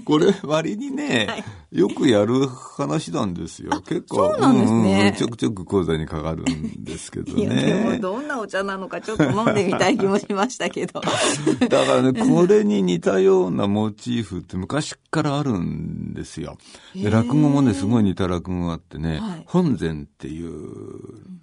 [0.05, 3.69] これ、割にね、はい、よくやる話なんですよ。
[3.81, 4.31] 結構。
[4.31, 7.41] そうなんですね、うん、ちょくちょく講座にかかるんですけどね。
[7.41, 10.99] いや、でもどんなお茶なのかちょっと飲んでみたい気もしましたけど。
[11.69, 16.57] だからね、これに似たようなモチーフって昔からあるんですよ。
[16.95, 20.51] で落語もね、すごい似た落語があってね、はい、本膳っていう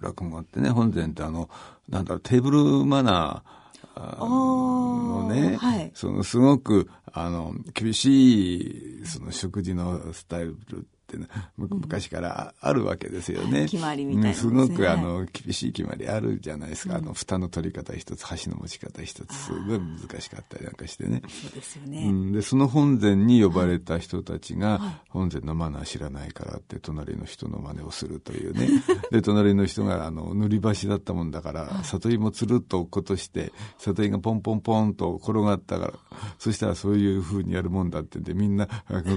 [0.01, 1.49] 落語があってね、本膳ってあの、
[1.87, 3.64] なんだろう、テーブルマナー、
[3.99, 8.55] のね、はい、そのすごく、あの、厳し
[9.01, 11.27] い、その食事のスタイルってね、
[11.57, 13.65] 昔からあるわけですよね。
[13.65, 16.95] 決まりみたいな、ね、すごくあの、厳しい決まりあるじゃないですか。
[16.95, 21.21] あの、蓋の取り方一つ、箸の持ち方一つ、すごい難しかったりなんかしてね。
[21.27, 22.05] そうですよね。
[22.07, 28.67] うん、で、その本膳に呼ばれた人たちが、本膳のマナー知らないからって隣の人の真似をするというね。
[29.11, 35.93] で、隣の人があの、塗り箸だったもんだから、里芋つるっと落っことして、里芋がポンポンポンと転がったから、
[36.39, 38.67] そしたらそういう風にやるもんだってんで、みんな、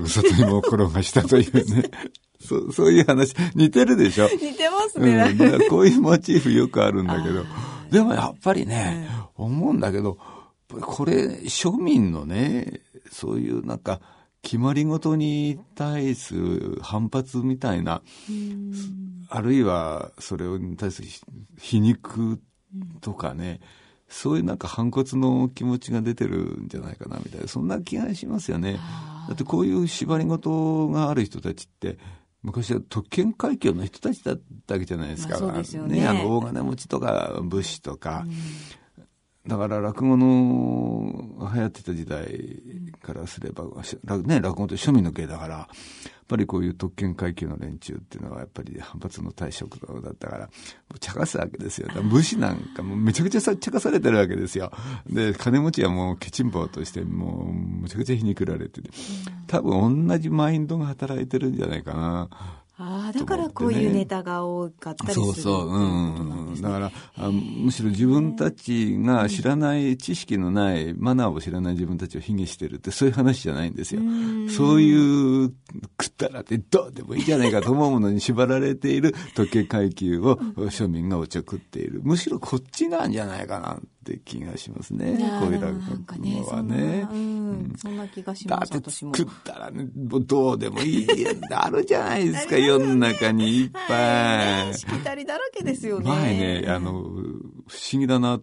[0.07, 1.88] 里芋を転がしたというね。
[2.41, 4.29] そそういう話、似てるでしょ？
[4.29, 5.35] 似てますね。
[5.39, 7.45] うん、こういうモチーフよくあるんだけど、
[7.91, 10.19] でもやっぱりね、思うんだけど、
[10.81, 12.81] これ、庶民のね、
[13.11, 14.01] そういうなんか、
[14.43, 18.03] 決まり事に対する反発みたいな、
[19.31, 21.09] あるいはそれに対する
[21.59, 22.41] 皮肉
[23.01, 23.61] とかね、
[24.09, 28.79] そういうなんか反骨の気持ちが出てるんじゃないかなみたいな、そんな気がしますよね。
[29.29, 31.99] だってこういう縛り事がある人たちって、
[32.43, 35.39] 昔は特権階級の人たちだったわけじゃないですか。
[35.41, 36.01] まあ、ね。
[36.01, 38.25] ねあの、大金持ちとか武士とか、
[39.49, 42.63] だから落語の流行ってた時代
[43.03, 43.65] からすれば、
[44.27, 45.67] ね、落語って庶民の芸だから、やっ
[46.29, 50.51] ぱりこういう特権階級の連中っていうのはやっぱり反発の対象だったから、
[51.01, 51.89] 茶化すわけですよ。
[52.03, 54.71] 武士なんかもめちゃくちゃ茶化されてるわけですよ。
[55.09, 58.91] で、金持ちはもうケチンボとしてもうむちゃくちゃ皮肉られてて、
[59.47, 62.29] 多分同じマインドが働いてるんじゃないかな。
[62.81, 66.63] ああ、だからこういうネタが多かったりする、ね、そうそう、うん。
[66.63, 74.03] だからあ、むしろ自分たちが知らない、知識のない、マナーを知らない自分たちを卑下してるって、そういう話じゃないんですよ。
[74.57, 75.53] そういう
[76.01, 82.01] 食ったらってどうでもいいじゃないかと思うものに縛られている時計階級を庶民がおちょくっている。
[82.05, 85.19] むしろこっちなんじゃないかなって気がしますね。
[85.41, 85.75] こういう落
[86.43, 87.07] 語はね。
[87.13, 88.73] うん、そんな気がします。
[88.73, 91.07] だって食ったらね、どうでもいい
[91.51, 92.57] あるじゃないですか。
[92.59, 94.75] 世の中にいっぱい。
[94.75, 96.09] しきたりだらけですよね。
[96.09, 97.07] 前ね、あの、不
[97.93, 98.41] 思議だな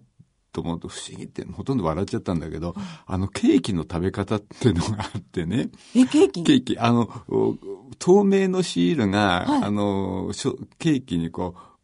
[0.52, 5.70] と思うと、不思議ってほとんど笑っちゃったんだけど、あの、ケーキの食べ方っていうのがあってね。
[5.96, 6.78] え、ケーキケーキ。
[6.78, 7.10] あの、
[7.98, 10.32] 透明のシールが、はい、あの、
[10.78, 11.76] ケーキにこう、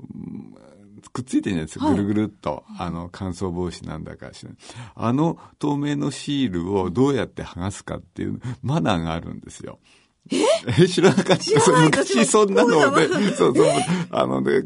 [1.10, 2.64] くっついてるじゃないですか、ぐるぐるっと。
[2.78, 4.52] あの、乾燥防止なんだかしら。
[4.96, 9.80] あの透明のシールをどうやって剥がすかっていうマナーがあるんですよ。
[10.68, 10.88] え？
[10.88, 11.82] 知らなかった。
[11.82, 13.68] 昔そんなので、そうそう、
[14.12, 14.64] あのね、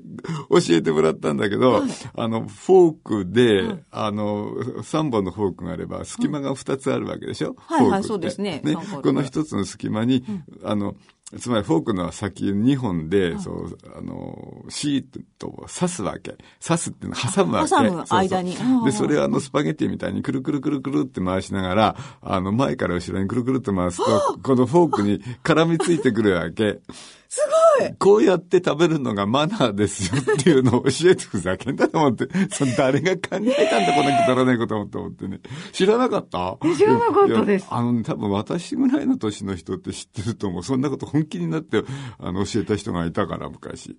[0.49, 8.61] 教えてもらったんだけど、はい、あの、フォークで、はい、あの、3本のフォークがあれば、隙間が2つあるわけでしょ、はい、はい、そうですね。
[8.63, 10.95] ね、この1つの隙間に、うん、あの、
[11.39, 15.05] つまりフォークの先2本で、そう、あの、シー
[15.39, 16.35] トを刺すわけ。
[16.63, 17.69] 刺すっていうのは挟むわけ。
[17.69, 18.55] 挟む間に。
[18.55, 26.79] そうそうで、それあの、スパゲティみたいにくるくるくるくるって回しながら、あの、前から後ろにくるくるって回すと、このフォークに絡みついてくるわけ。
[27.27, 27.41] す
[27.79, 35.39] ごいこうやって食べるのがマナーですよっていうのを教えてふざけんだと思って、その誰が考えたんだこんなくだらないことと思ってね。
[35.71, 36.57] 知らなかった？
[36.77, 37.67] 知らなかったです。
[37.69, 40.63] あの、ね、多分私ぐらいの年の人って知ってると思う。
[40.63, 41.83] そんなこと本気になって、
[42.19, 43.97] あの、教えた人がいたから、昔。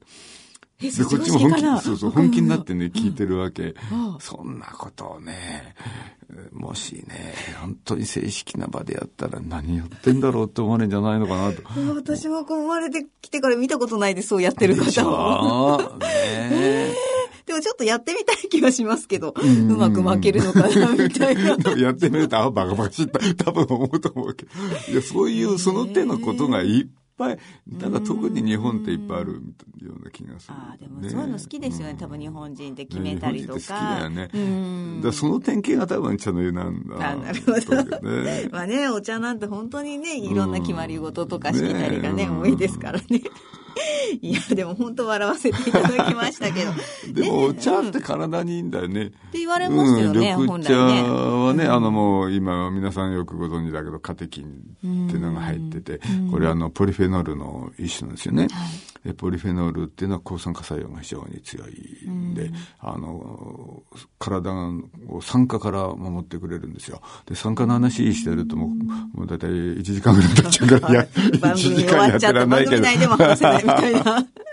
[0.80, 3.74] で、こっちも本気、そうそう、本気になってね、聞いてるわけ。
[4.20, 5.74] そんなことをね、
[6.52, 11.62] もしね、本当に正式な場でやったら何やってんだろうって思われるんじゃないのかなと。
[11.94, 15.78] 私もこう生まれてきてから見たことないで、そうやってる方も。
[16.00, 16.92] ね
[17.46, 21.56] でもちょっとやってみたい気がしますけど、うまく負けるのかな、みたいな。
[21.78, 24.50] やってみると、あ、バカバカしい多分思うと思うけど。
[24.92, 26.86] いや、そういう、その手のことがいっ
[27.16, 27.38] ぱい、
[27.68, 29.42] だから特に日本っていっぱいある
[29.82, 33.58] ような気がする、ああ、でもそういうの好きですよね、多分日本人って決めたりとか。
[33.58, 34.28] 好きだよね。
[35.02, 37.10] だその典型が多分茶の湯なんだ。
[37.10, 38.00] あなるほど。
[38.22, 43.22] ね、 まあね、お茶なんて本当にね、いろんな決まり事とかしきたりがね、多いですからね。
[44.20, 46.72] いや、でも本当笑わせていただきましたけど。
[47.12, 49.06] でも、お茶って体にいいんだよね。
[49.06, 56.00] って言われますよね、うん、緑茶はね、あのもう今皆さんよくご存知だけど、カテキンっていうのが入ってて、
[56.30, 58.42] これあの、ポリフェノールの一種なんですよね。
[58.42, 58.52] はい、
[59.14, 62.50] ポリフェノールっていうのは抗酸化作用が非常に強いんで、
[62.80, 63.82] あの、
[64.18, 64.52] 体
[65.08, 67.00] を酸化から守ってくれるんですよ。
[67.26, 72.82] で、酸化の話してるともう、もうだいたい1時間ぐらい経っちゃうから、 いや、1時間やってらんないけど。
[72.82, 73.06] みたいな。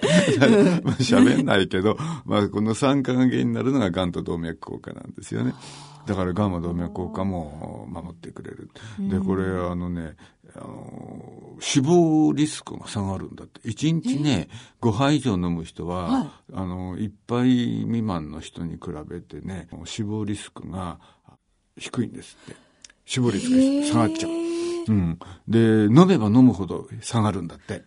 [0.99, 5.54] 喋んないけど、まあ、この酸化が原因になるのが癌と動脈硬化なんですよね。
[6.06, 8.70] だから癌は動脈硬化も守ってくれる。
[8.99, 10.16] で、これ、あのね、
[10.56, 13.62] あの死亡リスクが下がるんだって。
[13.62, 14.49] 1日ね、
[14.82, 20.99] 5杯以上飲む人は、はい、あの、1杯未満の人に比べてね、死亡リスクが
[21.78, 22.56] 低いんですって。
[23.06, 24.32] 死亡率が下がっちゃう。
[24.32, 25.20] うん。
[25.47, 27.84] で、飲めば飲むほど下がるんだって。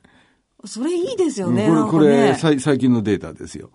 [0.65, 1.69] それいいですよね。
[1.69, 3.71] これ、これ、最近のデータですよ。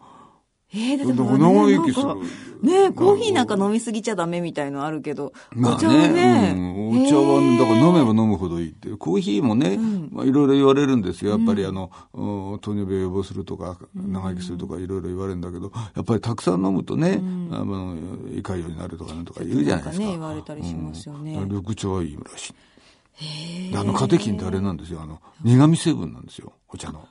[0.73, 2.15] ええー、だから長生きする。
[2.61, 8.89] ねコーヒーなんか飲みすぎちゃダメみたいのあるけど、まあね、お茶はね、うん、お茶は、だから飲めば飲むほどいいって。
[8.89, 9.77] コーヒーもね、
[10.11, 11.31] まあいろいろ言われるんですよ。
[11.31, 17.19] やっぱりあの、うん、糖尿病予防するとか、長生きするとかいろいろ言われるんだけど、やっぱりたくさん飲むとね、
[17.51, 17.95] あの、
[18.29, 20.05] 胃潰瘍になるとかなんとか言うじゃないですか。
[20.05, 21.37] ね、言われたりしますよね。
[21.37, 23.75] 緑茶はいいらしい。
[23.75, 25.01] あのカテキンってあれなんですよ。
[25.01, 26.53] あの、苦味成分なんですよ。
[26.69, 27.07] お茶の。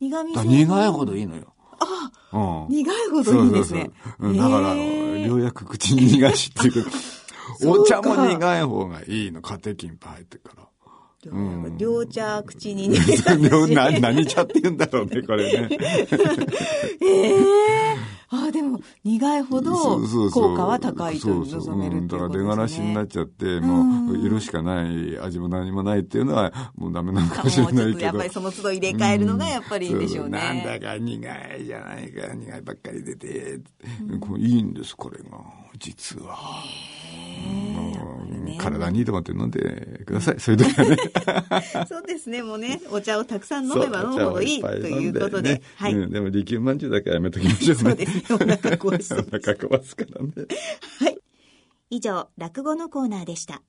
[0.00, 1.52] 苦味苦いほどいいのよ。
[1.82, 3.90] ああ、うん、苦いほどいいんですね。
[4.20, 6.86] そうそうそうだから、ようやく口に苦しっていう
[7.70, 9.42] お茶も苦い方がいいの。
[9.42, 10.62] カテキンいっぱい入ってるから。
[11.24, 13.24] うん、両茶口に苦し
[13.72, 15.78] 何何茶って言うんだろうね、これね。
[17.00, 19.72] ええーああ、でも、苦いほど
[20.30, 22.38] 効果は高いと望めるっていうことですね。
[22.38, 28.00] だから出がらしになっちゃって、もう、いるしかない、味も何もないっていうのは、もうダメなのかもしれないけど。
[28.00, 30.38] やっぱりその都度入れ替えるのがやっぱりいいでしょうね。
[30.38, 33.60] うなんだか苦いじゃないか、苦いばっかり出て、
[34.30, 35.38] うん、いいんです、これが、
[35.78, 36.38] 実は。
[38.52, 40.40] ね、体にいいと思って飲んでください。
[40.40, 40.96] そういう時はね。
[41.88, 42.42] そうですね。
[42.42, 45.62] もうね、お茶をたくさん飲めば飲むほどいいということで。
[45.76, 47.82] はい、でも利休まんじゅうだけはやめときましょうね。
[47.82, 48.22] そうですね。
[48.30, 49.14] お腹壊す。
[49.14, 50.32] お腹壊すからね。
[51.00, 51.18] はい。
[51.90, 53.62] 以上、落語のコーナーでした。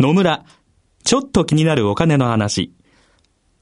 [0.00, 0.44] 野村、
[1.04, 2.74] ちょっと気になるお金の話。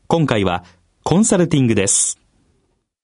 [0.06, 0.64] 今回は
[1.02, 2.18] コンサルティングです。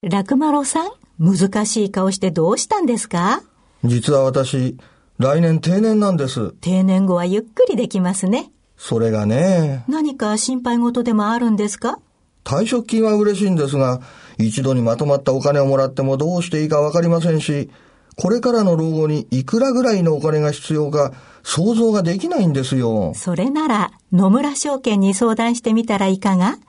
[0.01, 3.43] 楽丸さん、難しい顔してどうしたんですか？
[3.83, 4.77] 実は私、
[5.19, 6.51] 来年定年なんです。
[6.61, 8.51] 定年後はゆっくりできますね。
[8.77, 9.83] それがね。
[9.89, 11.99] 何か心配事でもあるんですか？
[12.45, 13.99] 退職金は嬉しいんですが、
[14.37, 17.69] 一度にまとまったお金をもらってもどうしていいかわかりませんし、
[18.15, 21.11] これからの老後にいくらぐらいのお金が必要か
[21.43, 23.11] 想像ができないんですよ。
[23.13, 26.59] それなら野村証券に相談してみたらいかが？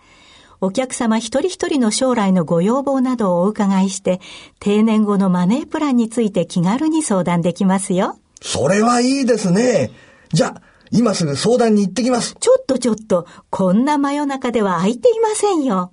[0.61, 4.20] お客様一人一人の将来のご要望などをお伺いして、
[4.59, 8.18] 定年後のマネープランについて気軽に相談できますよ。
[8.41, 9.91] それはいいですね。
[10.32, 12.34] じゃあ、今すぐ相談に行ってきます。
[12.41, 15.93] ちょっとちょっと、こんな真夜中では空いていませんよ。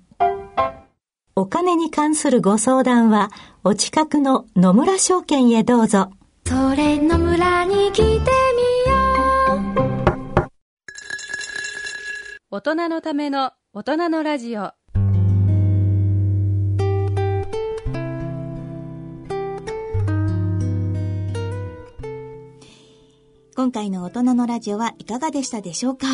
[1.36, 3.30] お金に関するご相談は、
[3.62, 6.10] お近くの野村証券へどうぞ。
[6.46, 8.28] それ野村に来てみよう。
[12.50, 14.72] 大人のための大人のラジオ
[23.58, 26.06] 今回の大人のラジオはいかがでしたでしょうか？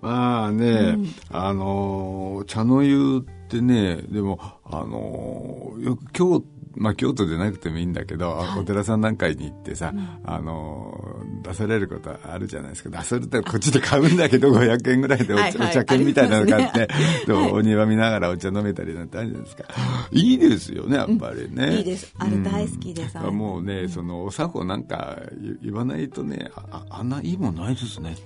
[0.00, 0.98] まあね、
[1.28, 6.44] あの茶の湯ってねでもあのよく京
[6.76, 9.92] まあ京都でなくてもいいんだけど、お寺さんなんかに行ってさ、
[10.24, 12.90] あの出されることあるじゃないですか。
[12.90, 15.70] 出されたらこっちで買うんだけど500円ぐらいでお茶,、はいはい。
[15.70, 16.88] お茶券みたいなの買って、
[17.26, 17.52] ではい。
[17.52, 19.64] お庭見ながらお茶飲めたりなんてあるじゃないですか。
[20.12, 22.14] いいですよねやっぱりね、いいです。
[22.18, 23.30] あれ大好きです、あれ。
[23.30, 28.16] もうね、そのお作法なんか言言わないとねああんないいもんないですね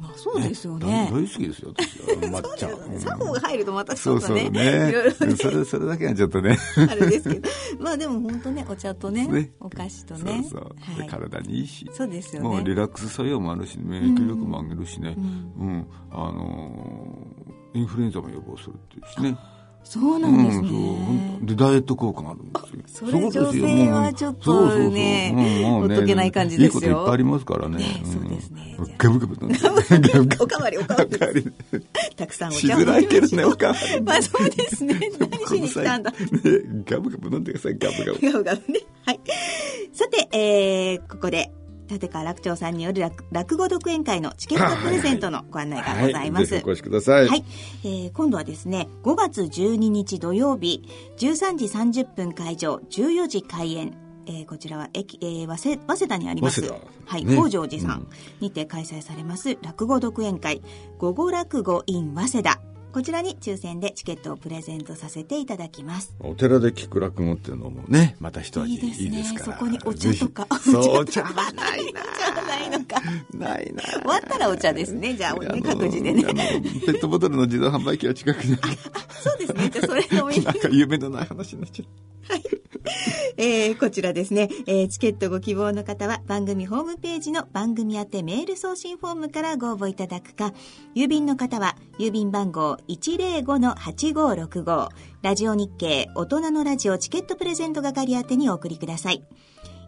[0.00, 1.08] まあそうですよね。
[1.10, 2.16] 大大好きですよ私は。
[2.40, 2.68] 抹茶。
[2.98, 4.50] 作法が入るとまたちそうそうょっとね。
[4.50, 5.36] ねいろいろね。
[5.36, 6.58] それそれだけはちょっとね。
[6.90, 7.48] あれですけど。
[7.78, 9.50] まあでも本当ねお茶とねね。
[9.60, 10.44] お菓子とね。
[10.50, 11.08] そうそう、ではい。
[11.08, 11.88] 体にいいし。
[11.92, 12.48] そうですよね。
[12.48, 15.14] もうリラックス作用もあるし免疫力も上げるしね。
[15.16, 19.38] うん、あのーインフルエンザも予防するっていうしね
[19.82, 23.10] そうなんですね、うん、でダイエット効果があるんですよ。
[23.10, 23.44] それうですよ。
[23.44, 26.80] 女性はちょっとねほっとけない感じですよ。
[26.80, 27.78] いいこといっぱいありますからね。
[27.78, 28.06] ねん。
[28.06, 28.76] そうですね。
[28.78, 29.34] じゃあガブガブ
[30.44, 31.44] おかわりおかわり。
[32.16, 34.94] たくさんおし茶をづらいけどねおかわりまあそうですね。
[35.18, 36.10] 何しに来たんだ。
[36.10, 36.16] ね
[36.86, 38.32] ガブガブ飲んでくださいガブガブ。
[38.32, 38.80] ガブガブね。
[39.06, 39.20] はい。
[39.92, 41.50] さて、えー、ここで、
[41.90, 46.54] 立川楽長さんによる落落語独演会のチケットプレゼントのご案内がございます。
[46.54, 47.44] はいぜひお越しくださいはい。
[47.84, 50.82] えー今度はですね、5月12日土曜日、
[51.18, 51.64] 13時
[52.02, 53.96] 30分会場、14時開演。
[54.26, 56.62] えーこちらは駅、えー、早稲早稲田にあります。
[57.06, 58.06] はい、ね北条寺さん
[58.40, 60.62] にて開催されます落語独演会、
[60.98, 62.60] 午後落語 in 早稲田。
[62.92, 66.14] こちらに抽選でチケットをプレゼントさせていただきます。
[66.20, 69.10] お寺で聞く落語っていうのもねまた一味いいいいですね。
[69.10, 69.58] ですから。
[69.58, 70.46] そこにお茶とか。
[70.58, 73.00] そうおお茶茶はないなじゃないのか。
[73.32, 73.60] な。
[73.60, 73.82] いな。
[73.82, 75.14] 終わったらお茶ですね。
[75.14, 76.24] じゃあ、ね、各自でね。
[76.24, 78.76] ペットボトルの自動販売機は近くにある
[79.10, 79.70] そうですね。
[79.70, 82.59] じゃあ、それ飲みなんか夢のない話になっちゃう
[83.42, 90.52] えーこちらですね、えーチケットご希望の方は番組ホームページの番組宛てメール送信フォームからご応募いただくか、
[90.94, 94.88] 郵便の方は郵便番号105-8565
[95.22, 99.24] ラジオ日経大人のラジオチケットプレゼント係宛てにお送りください。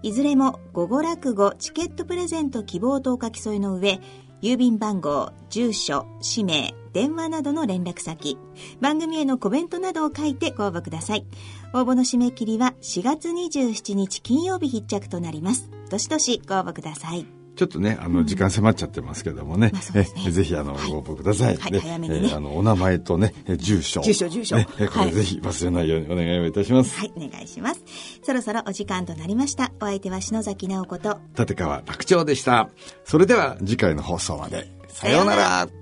[0.03, 4.01] いずれも午後落語チケットプレゼント希望とお書き添えの上、
[4.41, 8.39] 郵便番号、住所、氏名、電話などの連絡先、
[8.81, 11.27] 番組へのコメントなどを書いてご応募ください。
[11.73, 15.71] 応募の締め切りは4月27日金曜日必着となります。
[15.91, 17.27] どしどしご応募ください。
[17.55, 19.71] ちょっとね、あの、時間迫っちゃってますけどもね。
[19.73, 21.57] まあそうですねえぜひ、あの、はいご応募ください。
[21.57, 24.01] はいで早めにねえーあの、お名前とね、え住所。
[24.01, 26.99] 住所住所ねえこはいれぜひ忘れないようにお願いをいたします。
[26.99, 27.85] はい、お願いします。
[28.23, 29.71] そろそろお時間となりました。
[29.81, 32.71] お相手は篠崎直子と、立川楽長でした。
[33.05, 34.73] それでは、次回の放送まで。
[34.89, 35.82] さようなら。